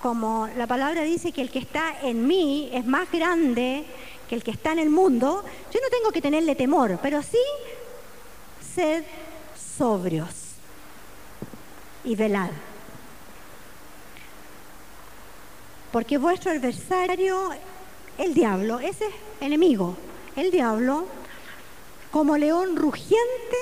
como 0.00 0.48
la 0.56 0.66
palabra 0.66 1.02
dice 1.02 1.32
que 1.32 1.42
el 1.42 1.50
que 1.50 1.60
está 1.60 2.00
en 2.02 2.26
mí 2.26 2.70
es 2.72 2.84
más 2.84 3.10
grande 3.10 3.84
que 4.28 4.34
el 4.34 4.42
que 4.42 4.50
está 4.50 4.72
en 4.72 4.80
el 4.80 4.90
mundo, 4.90 5.44
yo 5.72 5.80
no 5.80 5.88
tengo 5.90 6.10
que 6.10 6.20
tenerle 6.20 6.54
temor, 6.54 6.98
pero 7.02 7.22
sí 7.22 7.38
sed 8.74 9.04
sobrios 9.76 10.56
y 12.04 12.16
velad. 12.16 12.50
Porque 15.92 16.16
vuestro 16.16 16.50
adversario, 16.50 17.50
el 18.16 18.32
diablo, 18.32 18.80
ese 18.80 19.04
enemigo, 19.42 19.94
el 20.34 20.50
diablo, 20.50 21.06
como 22.10 22.38
león 22.38 22.76
rugiente, 22.76 23.56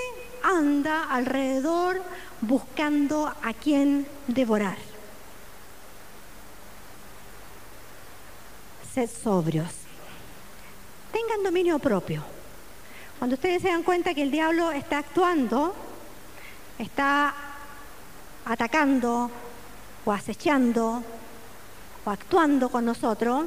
anda 0.45 1.05
alrededor 1.11 2.01
buscando 2.41 3.27
a 3.27 3.53
quien 3.53 4.07
devorar. 4.29 4.79
Sed 8.95 9.11
sobrios. 9.11 9.73
Tengan 11.13 11.43
dominio 11.43 11.81
propio. 11.81 12.23
Cuando 13.19 13.35
ustedes 13.35 13.61
se 13.61 13.69
dan 13.69 13.83
cuenta 13.83 14.15
que 14.15 14.23
el 14.23 14.31
diablo 14.31 14.71
está 14.71 14.99
actuando, 14.99 15.75
está 16.79 17.35
atacando 18.45 19.31
o 20.05 20.13
acechando 20.13 21.05
o 22.05 22.11
actuando 22.11 22.69
con 22.69 22.85
nosotros, 22.85 23.45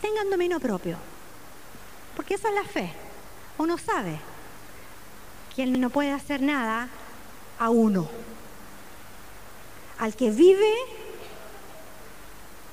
tengan 0.00 0.30
dominio 0.30 0.60
propio. 0.60 0.96
Porque 2.16 2.34
eso 2.34 2.48
es 2.48 2.54
la 2.54 2.64
fe. 2.64 2.92
Uno 3.58 3.78
sabe 3.78 4.18
que 5.54 5.62
él 5.62 5.80
no 5.80 5.90
puede 5.90 6.12
hacer 6.12 6.42
nada 6.42 6.88
a 7.58 7.70
uno. 7.70 8.08
Al 9.98 10.14
que 10.16 10.30
vive 10.30 10.72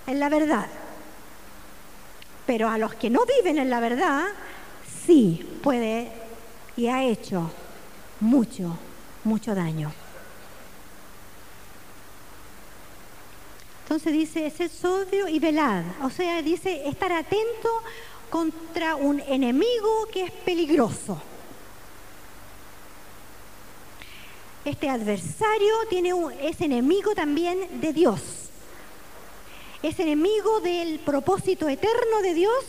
en 0.08 0.20
la 0.20 0.30
verdad. 0.30 0.68
Pero 2.46 2.70
a 2.70 2.78
los 2.78 2.94
que 2.94 3.10
no 3.10 3.26
viven 3.26 3.58
en 3.58 3.70
la 3.70 3.80
verdad, 3.80 4.26
sí 5.06 5.60
puede 5.62 6.12
y 6.78 6.88
ha 6.88 7.04
hecho 7.04 7.52
mucho, 8.22 8.78
mucho 9.24 9.54
daño. 9.54 9.92
Entonces 13.88 14.12
dice, 14.12 14.50
ser 14.50 14.70
sobrio 14.70 15.30
y 15.30 15.40
velad. 15.40 15.82
O 16.04 16.10
sea, 16.10 16.42
dice 16.42 16.90
estar 16.90 17.10
atento 17.14 17.70
contra 18.30 18.96
un 18.96 19.22
enemigo 19.22 20.10
que 20.12 20.26
es 20.26 20.32
peligroso. 20.32 21.22
Este 24.66 24.90
adversario 24.90 25.74
tiene 25.90 26.14
un, 26.14 26.34
es 26.34 26.60
enemigo 26.60 27.16
también 27.16 27.80
de 27.80 27.94
Dios. 27.94 28.20
Es 29.82 29.98
enemigo 30.02 30.60
del 30.60 31.00
propósito 31.00 31.70
eterno 31.70 32.22
de 32.22 32.34
Dios 32.34 32.66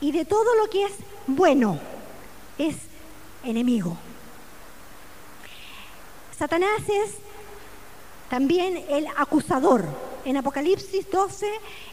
y 0.00 0.10
de 0.10 0.24
todo 0.24 0.56
lo 0.56 0.68
que 0.68 0.86
es 0.86 0.92
bueno. 1.28 1.78
Es 2.58 2.74
enemigo. 3.44 3.96
Satanás 6.36 6.80
es 6.88 7.12
también 8.28 8.84
el 8.88 9.06
acusador. 9.16 10.11
En 10.24 10.36
Apocalipsis 10.36 11.10
12, 11.10 11.46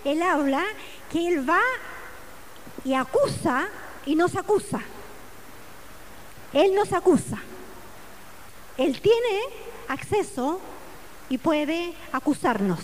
él 0.05 0.21
habla 0.21 0.63
que 1.11 1.27
él 1.27 1.49
va 1.49 1.61
y 2.85 2.93
acusa 2.93 3.67
y 4.05 4.15
nos 4.15 4.35
acusa. 4.35 4.81
Él 6.53 6.73
nos 6.75 6.93
acusa. 6.93 7.37
Él 8.77 9.01
tiene 9.01 9.41
acceso 9.87 10.61
y 11.29 11.37
puede 11.37 11.93
acusarnos. 12.11 12.79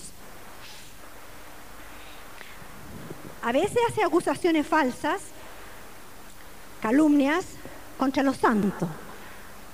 A 3.42 3.52
veces 3.52 3.78
hace 3.90 4.04
acusaciones 4.04 4.68
falsas, 4.68 5.22
calumnias 6.82 7.46
contra 7.98 8.24
los 8.24 8.38
santos. 8.38 8.90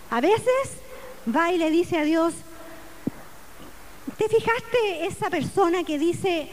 A 0.09 0.19
veces 0.19 0.81
va 1.33 1.51
y 1.51 1.57
le 1.57 1.69
dice 1.69 1.97
a 1.97 2.03
Dios, 2.03 2.33
¿te 4.21 4.29
fijaste 4.29 5.07
esa 5.07 5.31
persona 5.31 5.83
que 5.83 5.97
dice 5.97 6.47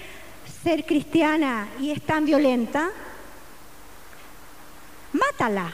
ser 0.62 0.86
cristiana 0.86 1.68
y 1.78 1.90
es 1.90 2.00
tan 2.00 2.24
violenta? 2.24 2.88
Mátala. 5.12 5.70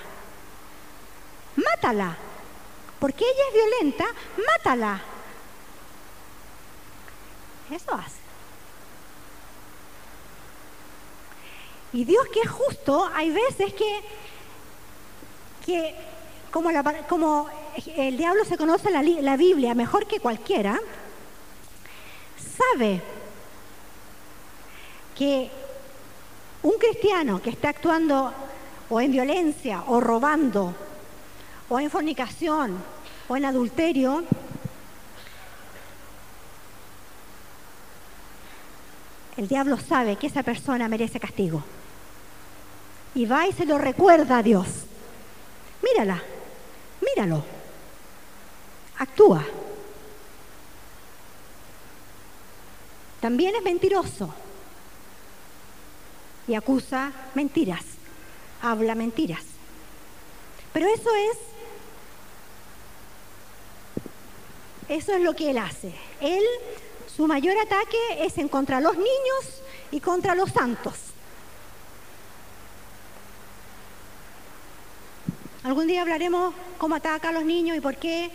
Mátala. 1.54 2.16
Porque 2.98 3.24
ella 3.24 3.42
es 3.48 3.54
violenta, 3.54 4.06
mátala. 4.44 5.02
Eso 7.70 7.94
hace. 7.94 8.24
Y 11.92 12.04
Dios 12.04 12.26
que 12.32 12.40
es 12.40 12.50
justo, 12.50 13.08
hay 13.14 13.30
veces 13.30 13.72
que, 13.72 14.00
que 15.64 15.94
como, 16.50 17.48
el 17.96 18.16
diablo 18.16 18.44
se 18.44 18.56
conoce 18.56 18.90
la, 18.90 19.00
la 19.00 19.36
Biblia 19.36 19.76
mejor 19.76 20.08
que 20.08 20.18
cualquiera, 20.18 20.80
sabe 22.56 23.00
que 25.16 25.50
un 26.62 26.72
cristiano 26.78 27.40
que 27.42 27.50
está 27.50 27.70
actuando 27.70 28.32
o 28.88 29.00
en 29.00 29.12
violencia 29.12 29.84
o 29.86 30.00
robando 30.00 30.74
o 31.68 31.80
en 31.80 31.90
fornicación 31.90 32.76
o 33.28 33.36
en 33.36 33.44
adulterio, 33.44 34.24
el 39.36 39.48
diablo 39.48 39.78
sabe 39.78 40.16
que 40.16 40.26
esa 40.26 40.42
persona 40.42 40.88
merece 40.88 41.18
castigo. 41.18 41.62
Y 43.14 43.26
va 43.26 43.46
y 43.46 43.52
se 43.52 43.64
lo 43.64 43.78
recuerda 43.78 44.38
a 44.38 44.42
Dios. 44.42 44.66
Mírala, 45.82 46.22
míralo. 47.00 47.44
Actúa. 48.98 49.44
También 53.24 53.54
es 53.54 53.62
mentiroso 53.62 54.28
y 56.46 56.54
acusa 56.54 57.10
mentiras, 57.34 57.82
habla 58.60 58.94
mentiras. 58.94 59.40
Pero 60.74 60.86
eso 60.88 61.08
es 61.14 61.38
eso 64.90 65.14
es 65.14 65.22
lo 65.22 65.34
que 65.34 65.52
él 65.52 65.56
hace. 65.56 65.94
Él 66.20 66.42
su 67.16 67.26
mayor 67.26 67.56
ataque 67.56 67.96
es 68.18 68.36
en 68.36 68.46
contra 68.48 68.82
los 68.82 68.94
niños 68.94 69.62
y 69.90 70.00
contra 70.00 70.34
los 70.34 70.50
santos. 70.50 70.92
Algún 75.62 75.86
día 75.86 76.02
hablaremos 76.02 76.52
cómo 76.76 76.94
ataca 76.94 77.30
a 77.30 77.32
los 77.32 77.46
niños 77.46 77.78
y 77.78 77.80
por 77.80 77.96
qué 77.96 78.30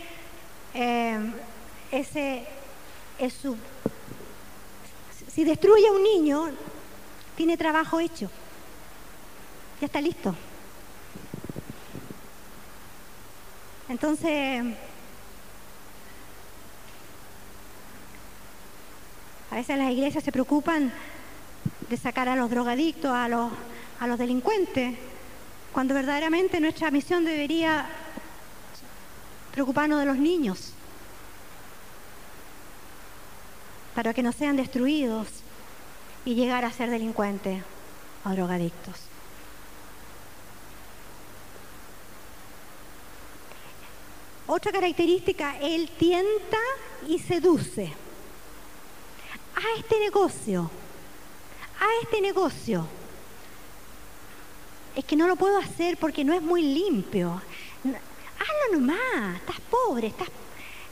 eh, 0.74 1.32
ese 1.92 2.44
es 3.20 3.32
su... 3.34 3.56
Si 5.34 5.44
destruye 5.44 5.86
a 5.88 5.92
un 5.92 6.02
niño, 6.02 6.48
tiene 7.36 7.56
trabajo 7.56 8.00
hecho. 8.00 8.30
Ya 9.80 9.86
está 9.86 10.00
listo. 10.00 10.34
Entonces, 13.88 14.62
a 19.50 19.54
veces 19.54 19.78
las 19.78 19.90
iglesias 19.90 20.22
se 20.22 20.32
preocupan 20.32 20.92
de 21.88 21.96
sacar 21.96 22.28
a 22.28 22.36
los 22.36 22.50
drogadictos, 22.50 23.10
a 23.10 23.28
los, 23.28 23.50
a 23.98 24.06
los 24.06 24.18
delincuentes, 24.18 24.96
cuando 25.72 25.94
verdaderamente 25.94 26.60
nuestra 26.60 26.90
misión 26.90 27.24
debería 27.24 27.88
preocuparnos 29.52 29.98
de 29.98 30.06
los 30.06 30.18
niños, 30.18 30.74
para 34.00 34.14
que 34.14 34.22
no 34.22 34.32
sean 34.32 34.56
destruidos 34.56 35.26
y 36.24 36.34
llegar 36.34 36.64
a 36.64 36.72
ser 36.72 36.88
delincuentes 36.88 37.62
o 38.24 38.30
drogadictos. 38.30 38.94
Otra 44.46 44.72
característica, 44.72 45.58
él 45.58 45.90
tienta 45.98 46.56
y 47.06 47.18
seduce 47.18 47.92
a 49.54 49.78
este 49.78 50.00
negocio, 50.00 50.70
a 51.78 52.02
este 52.02 52.22
negocio 52.22 52.86
es 54.96 55.04
que 55.04 55.14
no 55.14 55.28
lo 55.28 55.36
puedo 55.36 55.58
hacer 55.58 55.98
porque 55.98 56.24
no 56.24 56.32
es 56.32 56.40
muy 56.40 56.62
limpio. 56.62 57.42
Hazlo 57.84 58.80
nomás, 58.80 59.36
estás 59.36 59.60
pobre, 59.68 60.06
estás... 60.06 60.28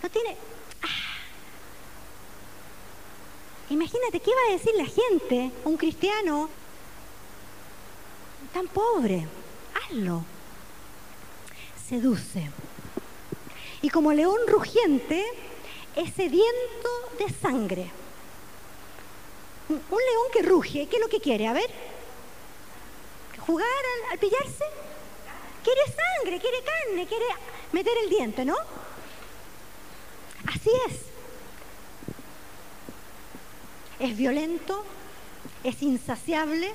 No 0.02 0.10
tiene... 0.10 0.36
Ah. 0.82 1.07
Imagínate, 3.70 4.20
¿qué 4.20 4.30
va 4.30 4.48
a 4.48 4.52
decir 4.52 4.74
la 4.76 4.86
gente, 4.86 5.50
un 5.64 5.76
cristiano 5.76 6.48
tan 8.52 8.66
pobre? 8.68 9.26
Hazlo. 9.74 10.24
Seduce. 11.88 12.50
Y 13.82 13.90
como 13.90 14.12
león 14.12 14.38
rugiente, 14.46 15.24
es 15.96 16.14
sediento 16.14 16.88
de 17.18 17.28
sangre. 17.28 17.90
Un 19.68 19.78
león 19.78 20.26
que 20.32 20.42
ruge, 20.42 20.86
¿qué 20.86 20.96
es 20.96 21.02
lo 21.02 21.08
que 21.08 21.20
quiere? 21.20 21.46
A 21.46 21.52
ver, 21.52 21.70
jugar 23.48 23.66
al, 24.12 24.18
pillarse? 24.18 24.64
Quiere 25.62 25.80
sangre, 25.86 26.40
quiere 26.40 26.58
carne, 26.62 27.06
quiere 27.06 27.26
meter 27.72 27.92
el 28.04 28.08
diente, 28.08 28.44
¿no? 28.44 28.56
Así 30.46 30.70
es. 30.88 31.07
Es 33.98 34.16
violento, 34.16 34.84
es 35.64 35.82
insaciable, 35.82 36.72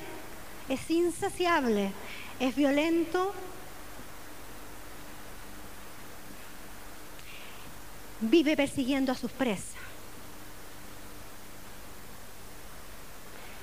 es 0.69 0.89
insaciable, 0.89 1.91
es 2.39 2.55
violento. 2.55 3.33
Vive 8.21 8.55
persiguiendo 8.55 9.11
a 9.11 9.15
sus 9.15 9.31
presas. 9.31 9.75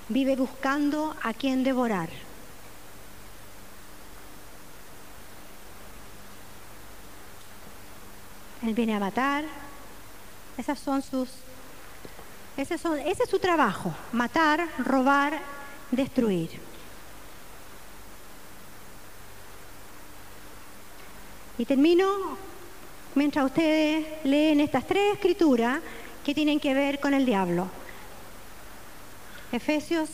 Vive 0.08 0.36
buscando 0.36 1.16
a 1.22 1.32
quien 1.32 1.62
devorar. 1.62 2.08
Él 8.62 8.74
viene 8.74 8.94
a 8.94 9.00
matar. 9.00 9.44
Esas 10.58 10.78
son 10.78 11.00
sus, 11.02 11.30
Ese, 12.60 12.74
es 12.74 13.30
su 13.30 13.38
trabajo, 13.38 13.90
matar, 14.12 14.68
robar, 14.80 15.40
destruir. 15.90 16.50
Y 21.56 21.64
termino 21.64 22.36
mientras 23.14 23.46
ustedes 23.46 24.06
leen 24.24 24.60
estas 24.60 24.86
tres 24.86 25.14
escrituras 25.14 25.80
que 26.22 26.34
tienen 26.34 26.60
que 26.60 26.74
ver 26.74 27.00
con 27.00 27.14
el 27.14 27.24
diablo. 27.24 27.66
Efesios, 29.52 30.10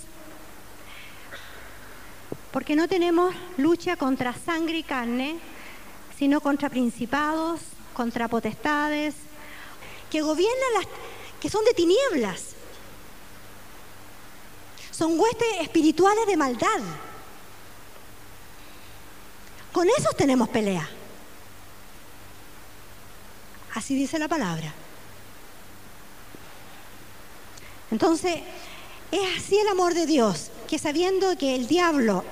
porque 2.52 2.76
no 2.76 2.86
tenemos 2.86 3.34
lucha 3.56 3.96
contra 3.96 4.32
sangre 4.32 4.78
y 4.78 4.82
carne, 4.84 5.38
sino 6.16 6.40
contra 6.40 6.70
principados, 6.70 7.60
contra 7.92 8.28
potestades, 8.28 9.16
que 10.12 10.22
gobiernan 10.22 10.74
las, 10.74 10.86
son 11.48 11.64
de 11.64 11.74
tinieblas. 11.74 12.54
Son 14.90 15.18
huestes 15.18 15.60
espirituales 15.60 16.26
de 16.26 16.36
maldad. 16.36 16.80
Con 19.72 19.88
esos 19.88 20.16
tenemos 20.16 20.48
pelea. 20.48 20.88
Así 23.74 23.94
dice 23.94 24.18
la 24.18 24.26
palabra. 24.26 24.72
Entonces, 27.90 28.36
es 29.12 29.38
así 29.38 29.58
el 29.58 29.68
amor 29.68 29.94
de 29.94 30.06
Dios, 30.06 30.50
que 30.66 30.78
sabiendo 30.78 31.36
que 31.36 31.54
el 31.54 31.68
diablo 31.68 32.24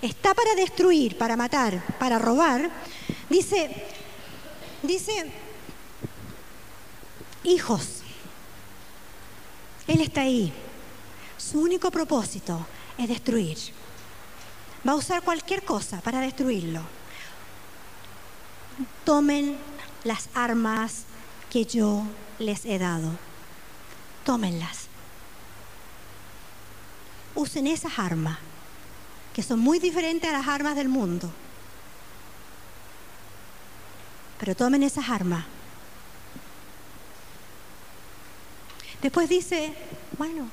está 0.00 0.32
para 0.32 0.54
destruir, 0.54 1.18
para 1.18 1.36
matar, 1.36 1.84
para 1.98 2.18
robar, 2.18 2.70
dice, 3.28 3.70
dice, 4.82 5.30
hijos, 7.44 8.01
Él 9.86 10.00
está 10.00 10.22
ahí. 10.22 10.52
Su 11.36 11.60
único 11.60 11.90
propósito 11.90 12.66
es 12.98 13.08
destruir. 13.08 13.58
Va 14.86 14.92
a 14.92 14.96
usar 14.96 15.22
cualquier 15.22 15.64
cosa 15.64 16.00
para 16.00 16.20
destruirlo. 16.20 16.80
Tomen 19.04 19.56
las 20.04 20.28
armas 20.34 21.04
que 21.50 21.64
yo 21.64 22.04
les 22.38 22.64
he 22.64 22.78
dado. 22.78 23.10
Tómenlas. 24.24 24.86
Usen 27.34 27.66
esas 27.66 27.98
armas, 27.98 28.38
que 29.34 29.42
son 29.42 29.58
muy 29.58 29.78
diferentes 29.78 30.28
a 30.28 30.32
las 30.32 30.48
armas 30.48 30.76
del 30.76 30.88
mundo. 30.88 31.30
Pero 34.38 34.54
tomen 34.54 34.82
esas 34.82 35.08
armas. 35.08 35.44
Después 39.02 39.28
dice, 39.28 39.74
bueno, 40.16 40.48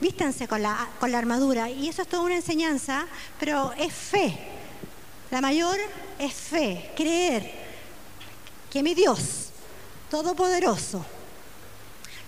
vístanse 0.00 0.48
con 0.48 0.62
la, 0.62 0.88
con 1.00 1.10
la 1.12 1.18
armadura. 1.18 1.70
Y 1.70 1.88
eso 1.88 2.02
es 2.02 2.08
toda 2.08 2.24
una 2.24 2.36
enseñanza, 2.36 3.06
pero 3.38 3.72
es 3.78 3.92
fe. 3.92 4.36
La 5.30 5.40
mayor 5.40 5.78
es 6.18 6.34
fe, 6.34 6.90
creer 6.96 7.50
que 8.70 8.82
mi 8.82 8.94
Dios 8.94 9.46
Todopoderoso 10.10 11.04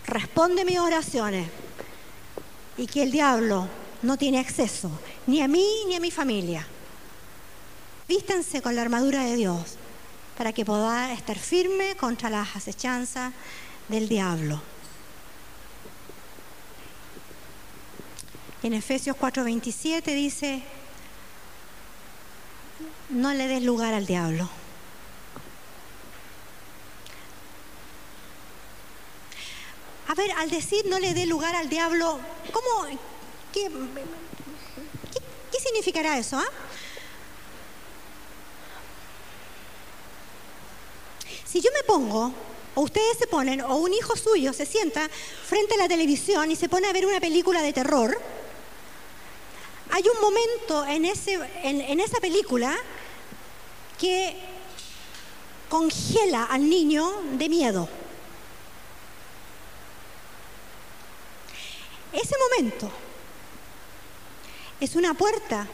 responde 0.06 0.64
mis 0.64 0.80
oraciones 0.80 1.48
y 2.76 2.86
que 2.86 3.04
el 3.04 3.12
diablo 3.12 3.68
no 4.02 4.16
tiene 4.16 4.40
acceso 4.40 4.90
ni 5.26 5.42
a 5.42 5.48
mí 5.48 5.84
ni 5.86 5.94
a 5.94 6.00
mi 6.00 6.10
familia. 6.10 6.66
Vístanse 8.08 8.62
con 8.62 8.74
la 8.74 8.82
armadura 8.82 9.22
de 9.24 9.36
Dios 9.36 9.76
para 10.36 10.52
que 10.52 10.64
pueda 10.64 11.12
estar 11.12 11.38
firme 11.38 11.96
contra 11.96 12.30
las 12.30 12.56
acechanzas 12.56 13.32
del 13.88 14.08
diablo. 14.08 14.60
En 18.62 18.72
Efesios 18.72 19.16
4:27 19.16 20.02
dice, 20.14 20.62
no 23.10 23.32
le 23.32 23.46
des 23.48 23.62
lugar 23.62 23.94
al 23.94 24.06
diablo. 24.06 24.48
A 30.08 30.14
ver, 30.14 30.30
al 30.32 30.50
decir 30.50 30.86
no 30.86 30.98
le 30.98 31.14
dé 31.14 31.26
lugar 31.26 31.54
al 31.54 31.68
diablo, 31.68 32.18
¿cómo, 32.50 32.98
qué, 33.52 33.70
significará 35.60 36.18
eso? 36.18 36.38
Ah? 36.38 36.48
Si 41.44 41.60
yo 41.60 41.70
me 41.74 41.82
pongo, 41.82 42.32
o 42.74 42.80
ustedes 42.80 43.18
se 43.18 43.26
ponen, 43.26 43.60
o 43.60 43.76
un 43.76 43.92
hijo 43.92 44.16
suyo 44.16 44.52
se 44.52 44.66
sienta 44.66 45.08
frente 45.46 45.74
a 45.74 45.78
la 45.78 45.88
televisión 45.88 46.50
y 46.50 46.56
se 46.56 46.68
pone 46.68 46.88
a 46.88 46.92
ver 46.92 47.06
una 47.06 47.20
película 47.20 47.60
de 47.60 47.72
terror, 47.72 48.18
hay 49.90 50.04
un 50.14 50.20
momento 50.20 50.86
en, 50.86 51.04
ese, 51.04 51.40
en 51.62 52.00
esa 52.00 52.20
película 52.20 52.76
que 53.98 54.36
congela 55.68 56.44
al 56.44 56.68
niño 56.68 57.10
de 57.32 57.48
miedo. 57.48 57.88
Ese 62.12 62.34
momento 62.38 62.90
es 64.80 64.94
una 64.94 65.14
puerta 65.14 65.66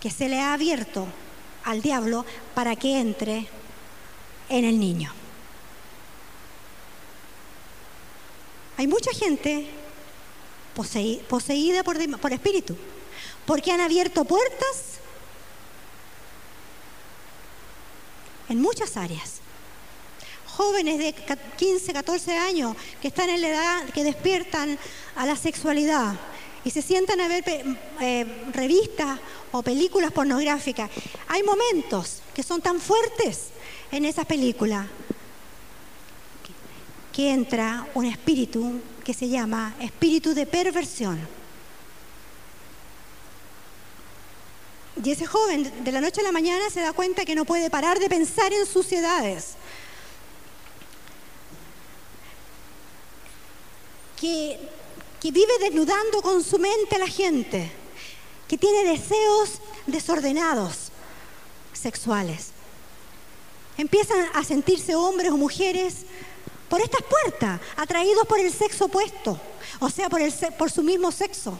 que 0.00 0.10
se 0.10 0.28
le 0.28 0.40
ha 0.40 0.54
abierto 0.54 1.06
al 1.64 1.80
diablo 1.80 2.24
para 2.54 2.74
que 2.74 2.98
entre 2.98 3.46
en 4.48 4.64
el 4.64 4.80
niño. 4.80 5.12
Hay 8.76 8.86
mucha 8.88 9.12
gente 9.12 9.70
poseída 10.74 11.82
por, 11.82 12.20
por 12.20 12.32
espíritu, 12.32 12.76
porque 13.46 13.72
han 13.72 13.80
abierto 13.80 14.24
puertas 14.24 14.98
en 18.48 18.60
muchas 18.60 18.96
áreas 18.96 19.42
jóvenes 20.56 20.98
de 20.98 21.14
15, 21.56 21.92
14 21.92 22.36
años 22.36 22.76
que 23.00 23.08
están 23.08 23.30
en 23.30 23.40
la 23.40 23.48
edad, 23.48 23.84
que 23.90 24.04
despiertan 24.04 24.78
a 25.16 25.26
la 25.26 25.36
sexualidad 25.36 26.14
y 26.64 26.70
se 26.70 26.82
sientan 26.82 27.20
a 27.20 27.28
ver 27.28 27.44
eh, 28.00 28.26
revistas 28.52 29.18
o 29.50 29.62
películas 29.62 30.12
pornográficas. 30.12 30.90
Hay 31.28 31.42
momentos 31.42 32.22
que 32.34 32.42
son 32.42 32.60
tan 32.60 32.80
fuertes 32.80 33.48
en 33.90 34.04
esas 34.04 34.26
películas 34.26 34.86
que 37.12 37.32
entra 37.32 37.86
un 37.94 38.06
espíritu 38.06 38.80
que 39.04 39.14
se 39.14 39.28
llama 39.28 39.74
espíritu 39.80 40.34
de 40.34 40.46
perversión. 40.46 41.18
Y 45.02 45.10
ese 45.10 45.26
joven 45.26 45.84
de 45.84 45.92
la 45.92 46.00
noche 46.00 46.20
a 46.20 46.24
la 46.24 46.32
mañana 46.32 46.70
se 46.70 46.80
da 46.80 46.92
cuenta 46.92 47.24
que 47.24 47.34
no 47.34 47.44
puede 47.44 47.70
parar 47.70 47.98
de 47.98 48.08
pensar 48.08 48.52
en 48.52 48.66
suciedades 48.66 49.56
que, 54.22 54.58
vive 55.32 55.52
desnudando 55.60 56.22
con 56.22 56.44
su 56.44 56.58
mente 56.58 56.94
a 56.94 56.98
la 56.98 57.08
gente, 57.08 57.72
que 58.46 58.56
tiene 58.56 58.84
deseos 58.84 59.60
desordenados 59.86 60.92
sexuales. 61.72 62.50
Empiezan 63.76 64.28
a 64.34 64.44
sentirse 64.44 64.94
hombres 64.94 65.32
o 65.32 65.36
mujeres 65.36 66.06
por 66.72 66.80
estas 66.80 67.02
puertas, 67.02 67.60
atraídos 67.76 68.26
por 68.26 68.40
el 68.40 68.50
sexo 68.50 68.86
opuesto, 68.86 69.38
o 69.78 69.90
sea, 69.90 70.08
por, 70.08 70.22
el, 70.22 70.32
por 70.56 70.70
su 70.70 70.82
mismo 70.82 71.12
sexo. 71.12 71.58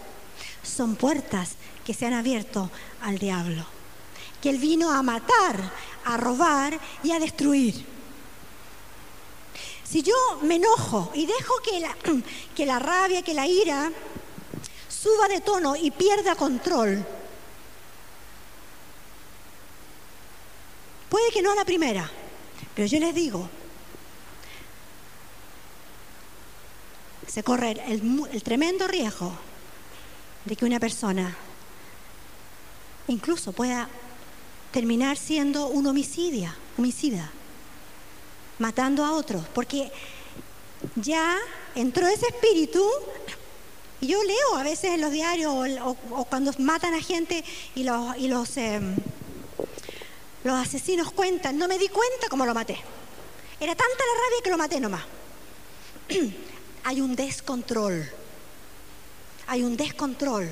Son 0.63 0.97
puertas 0.97 1.51
que 1.85 1.93
se 1.93 2.07
han 2.07 2.15
abierto 2.15 2.71
al 3.03 3.19
diablo, 3.19 3.63
que 4.41 4.49
él 4.49 4.57
vino 4.57 4.91
a 4.91 5.03
matar, 5.03 5.71
a 6.07 6.17
robar 6.17 6.81
y 7.03 7.13
a 7.13 7.19
destruir. 7.19 7.85
Si 9.85 10.03
yo 10.03 10.15
me 10.45 10.55
enojo 10.55 11.11
y 11.13 11.27
dejo 11.27 11.61
que 11.63 11.81
la, 11.81 11.95
que 12.57 12.65
la 12.65 12.79
rabia, 12.79 13.21
que 13.21 13.35
la 13.35 13.47
ira 13.47 13.93
suba 14.89 15.29
de 15.29 15.43
tono 15.43 15.77
y 15.77 15.91
pierda 15.91 16.37
control, 16.37 17.05
puede 21.11 21.31
que 21.31 21.43
no 21.43 21.53
a 21.53 21.57
la 21.57 21.67
primera, 21.67 22.11
pero 22.75 22.89
yo 22.89 22.99
les 22.99 23.15
digo, 23.15 23.51
se 27.33 27.43
corre 27.43 27.81
el, 27.89 28.43
tremendo 28.43 28.87
riesgo 28.87 29.33
de 30.45 30.55
que 30.55 30.67
una 30.67 30.79
persona 30.79 31.35
incluso 33.09 33.53
pueda 33.53 33.89
terminar 34.71 35.17
siendo 35.17 35.69
un 35.69 35.87
homicida 35.87 37.31
matando 38.59 39.03
a 39.05 39.13
otros, 39.13 39.47
porque 39.55 39.91
ya 40.97 41.39
entró 41.75 42.07
ese 42.07 42.27
espíritu. 42.27 42.87
Y 44.03 44.09
yo 44.09 44.23
leo 44.23 44.57
a 44.57 44.63
veces 44.63 44.91
en 44.91 45.01
los 45.01 45.11
diarios 45.11 45.55
o, 45.55 46.25
cuando 46.27 46.53
matan 46.59 46.93
a 46.93 47.01
gente 47.01 47.45
y 47.75 47.85
los, 47.85 48.57
em, 48.57 48.97
los 50.45 50.55
asesinos 50.55 51.13
cuentan, 51.13 51.57
no 51.57 51.67
me 51.67 51.79
di 51.79 51.89
cuenta 51.89 52.29
cómo 52.29 52.45
lo 52.45 52.53
maté. 52.53 52.79
Era 53.59 53.75
tanta 53.75 54.05
la 54.05 54.21
rabia 54.23 54.43
que 54.45 54.51
lo 54.51 54.59
maté 54.59 54.81
nomás. 54.81 55.03
hay 56.85 57.01
un 57.01 57.15
descontrol. 57.17 58.11
Hay 59.47 59.63
un 59.63 59.77
descontrol. 59.77 60.49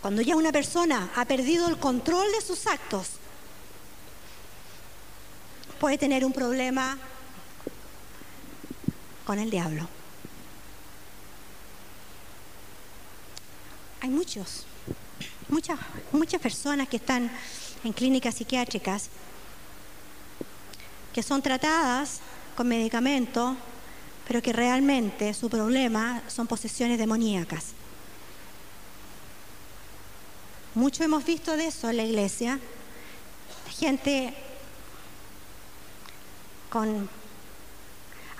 Cuando 0.00 0.20
ya 0.20 0.36
una 0.36 0.52
persona 0.52 1.10
ha 1.16 1.24
perdido 1.24 1.66
el 1.68 1.78
control 1.78 2.30
de 2.32 2.40
sus 2.42 2.66
actos, 2.66 3.12
puede 5.80 5.96
tener 5.96 6.24
un 6.24 6.32
problema 6.32 6.98
con 9.24 9.38
el 9.38 9.50
diablo. 9.50 9.88
Hay 14.02 14.10
muchos, 14.10 14.66
muchas, 15.48 15.78
muchas 16.12 16.40
personas 16.40 16.88
que 16.88 16.98
están 16.98 17.30
en 17.82 17.92
clínicas 17.94 18.34
psiquiátricas 18.34 19.08
que 21.14 21.22
son 21.22 21.40
tratadas 21.40 22.18
con 22.56 22.66
medicamentos, 22.66 23.56
pero 24.26 24.42
que 24.42 24.52
realmente 24.52 25.32
su 25.32 25.48
problema 25.48 26.22
son 26.26 26.48
posesiones 26.48 26.98
demoníacas. 26.98 27.66
Mucho 30.74 31.04
hemos 31.04 31.24
visto 31.24 31.56
de 31.56 31.68
eso 31.68 31.88
en 31.88 31.98
la 31.98 32.02
iglesia. 32.02 32.58
Gente 33.78 34.34
con 36.68 37.08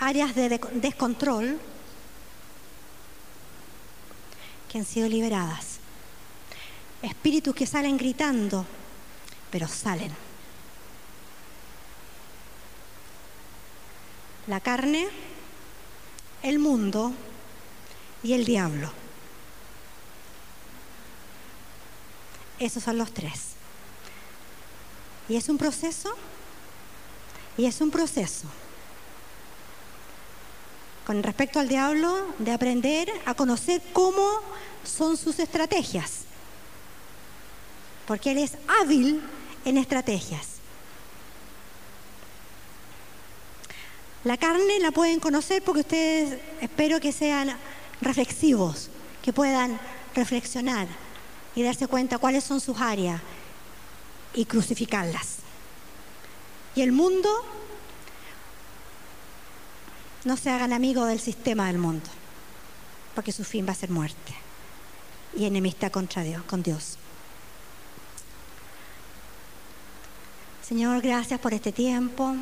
áreas 0.01 0.35
de 0.35 0.59
descontrol 0.75 1.61
que 4.69 4.79
han 4.79 4.85
sido 4.85 5.09
liberadas. 5.09 5.79
Espíritus 7.03 7.55
que 7.55 7.67
salen 7.67 7.97
gritando, 7.97 8.67
pero 9.53 9.69
salen. 9.69 10.24
La 14.47 14.61
carne, 14.61 15.09
el 16.43 16.59
mundo 16.59 17.13
y 18.23 18.35
el 18.35 18.45
diablo. 18.45 18.91
Esos 22.59 22.83
son 22.83 22.99
los 22.99 23.13
tres. 23.13 23.55
Y 25.29 25.37
es 25.37 25.49
un 25.49 25.57
proceso, 25.57 26.15
y 27.57 27.67
es 27.67 27.81
un 27.81 27.91
proceso 27.91 28.49
con 31.07 31.23
respecto 31.23 31.61
al 31.61 31.69
diablo 31.69 32.27
de 32.39 32.53
aprender 32.53 33.11
a 33.27 33.35
conocer 33.35 33.83
cómo 33.93 34.27
son 34.85 35.17
sus 35.17 35.39
estrategias. 35.39 36.25
Porque 38.07 38.33
él 38.33 38.39
es 38.39 38.53
hábil 38.81 39.23
en 39.65 39.79
estrategias. 39.79 40.54
La 44.25 44.39
carne 44.39 44.81
la 44.81 44.91
pueden 44.91 45.21
conocer 45.21 45.63
porque 45.63 45.81
ustedes 45.81 46.41
espero 46.63 46.99
que 46.99 47.13
sean 47.13 47.55
reflexivos, 48.01 48.89
que 49.23 49.35
puedan 49.35 49.79
reflexionar 50.15 50.89
y 51.55 51.63
darse 51.63 51.87
cuenta 51.87 52.17
cuáles 52.17 52.43
son 52.43 52.59
sus 52.61 52.81
áreas 52.81 53.21
y 54.33 54.47
crucificarlas. 54.47 55.37
Y 56.75 56.81
el 56.81 56.93
mundo 56.93 57.29
no 60.25 60.39
se 60.39 60.49
hagan 60.51 60.73
amigos 60.73 61.07
del 61.09 61.21
sistema 61.21 61.67
del 61.67 61.79
mundo, 61.79 62.09
porque 63.15 63.31
su 63.31 63.45
fin 63.45 63.67
va 63.69 63.73
a 63.73 63.77
ser 63.77 63.91
muerte 63.91 64.35
y 65.37 65.45
enemistad 65.45 65.93
contra 65.93 66.23
Dios, 66.23 66.43
con 66.45 66.63
Dios. 66.63 66.97
Señor, 70.67 71.03
gracias 71.03 71.39
por 71.41 71.53
este 71.53 71.73
tiempo. 71.73 72.35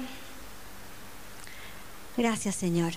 Gracias, 2.17 2.57
Señor. 2.57 2.93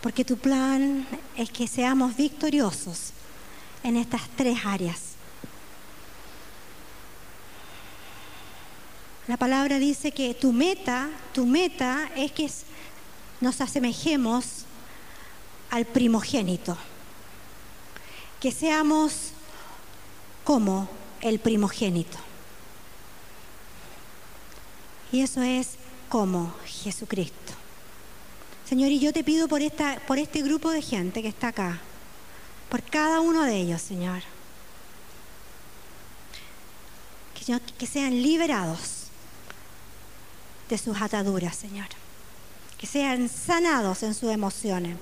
Porque 0.00 0.24
tu 0.24 0.36
plan 0.36 1.06
es 1.36 1.50
que 1.50 1.68
seamos 1.68 2.16
victoriosos 2.16 3.12
en 3.82 3.96
estas 3.96 4.22
tres 4.36 4.58
áreas. 4.64 5.00
La 9.28 9.36
palabra 9.36 9.78
dice 9.78 10.12
que 10.12 10.34
tu 10.34 10.52
meta, 10.52 11.08
tu 11.32 11.46
meta 11.46 12.10
es 12.16 12.30
que 12.30 12.48
nos 13.40 13.60
asemejemos 13.60 14.64
al 15.70 15.84
primogénito, 15.84 16.76
que 18.40 18.52
seamos 18.52 19.32
como 20.44 20.88
el 21.20 21.40
primogénito. 21.40 22.18
Y 25.10 25.22
eso 25.22 25.42
es 25.42 25.70
como 26.08 26.54
Jesucristo. 26.86 27.52
Señor, 28.68 28.92
y 28.92 29.00
yo 29.00 29.12
te 29.12 29.24
pido 29.24 29.48
por, 29.48 29.60
esta, 29.60 29.98
por 30.06 30.18
este 30.18 30.40
grupo 30.40 30.70
de 30.70 30.82
gente 30.82 31.20
que 31.20 31.26
está 31.26 31.48
acá, 31.48 31.80
por 32.70 32.80
cada 32.80 33.20
uno 33.20 33.42
de 33.42 33.56
ellos, 33.56 33.82
Señor, 33.82 34.22
que, 37.34 37.60
que 37.76 37.86
sean 37.88 38.22
liberados 38.22 39.08
de 40.68 40.78
sus 40.78 41.00
ataduras, 41.00 41.56
Señor. 41.56 41.88
Que 42.78 42.86
sean 42.86 43.28
sanados 43.28 44.04
en 44.04 44.14
sus 44.14 44.30
emociones. 44.30 44.96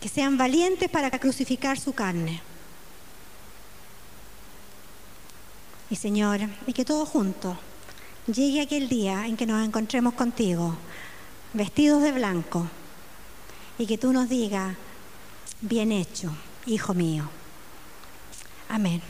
Que 0.00 0.08
sean 0.08 0.38
valientes 0.38 0.88
para 0.88 1.10
crucificar 1.18 1.80
su 1.80 1.92
carne. 1.92 2.40
Y 5.90 5.96
Señor, 5.96 6.40
y 6.64 6.72
que 6.72 6.84
todos 6.84 7.08
juntos 7.08 7.56
llegue 8.26 8.60
aquel 8.60 8.88
día 8.88 9.26
en 9.26 9.36
que 9.36 9.46
nos 9.46 9.64
encontremos 9.64 10.14
contigo, 10.14 10.76
vestidos 11.52 12.02
de 12.02 12.12
blanco, 12.12 12.68
y 13.78 13.86
que 13.86 13.98
tú 13.98 14.12
nos 14.12 14.28
digas, 14.28 14.76
bien 15.60 15.92
hecho, 15.92 16.30
hijo 16.66 16.94
mío. 16.94 17.28
Amén. 18.68 19.02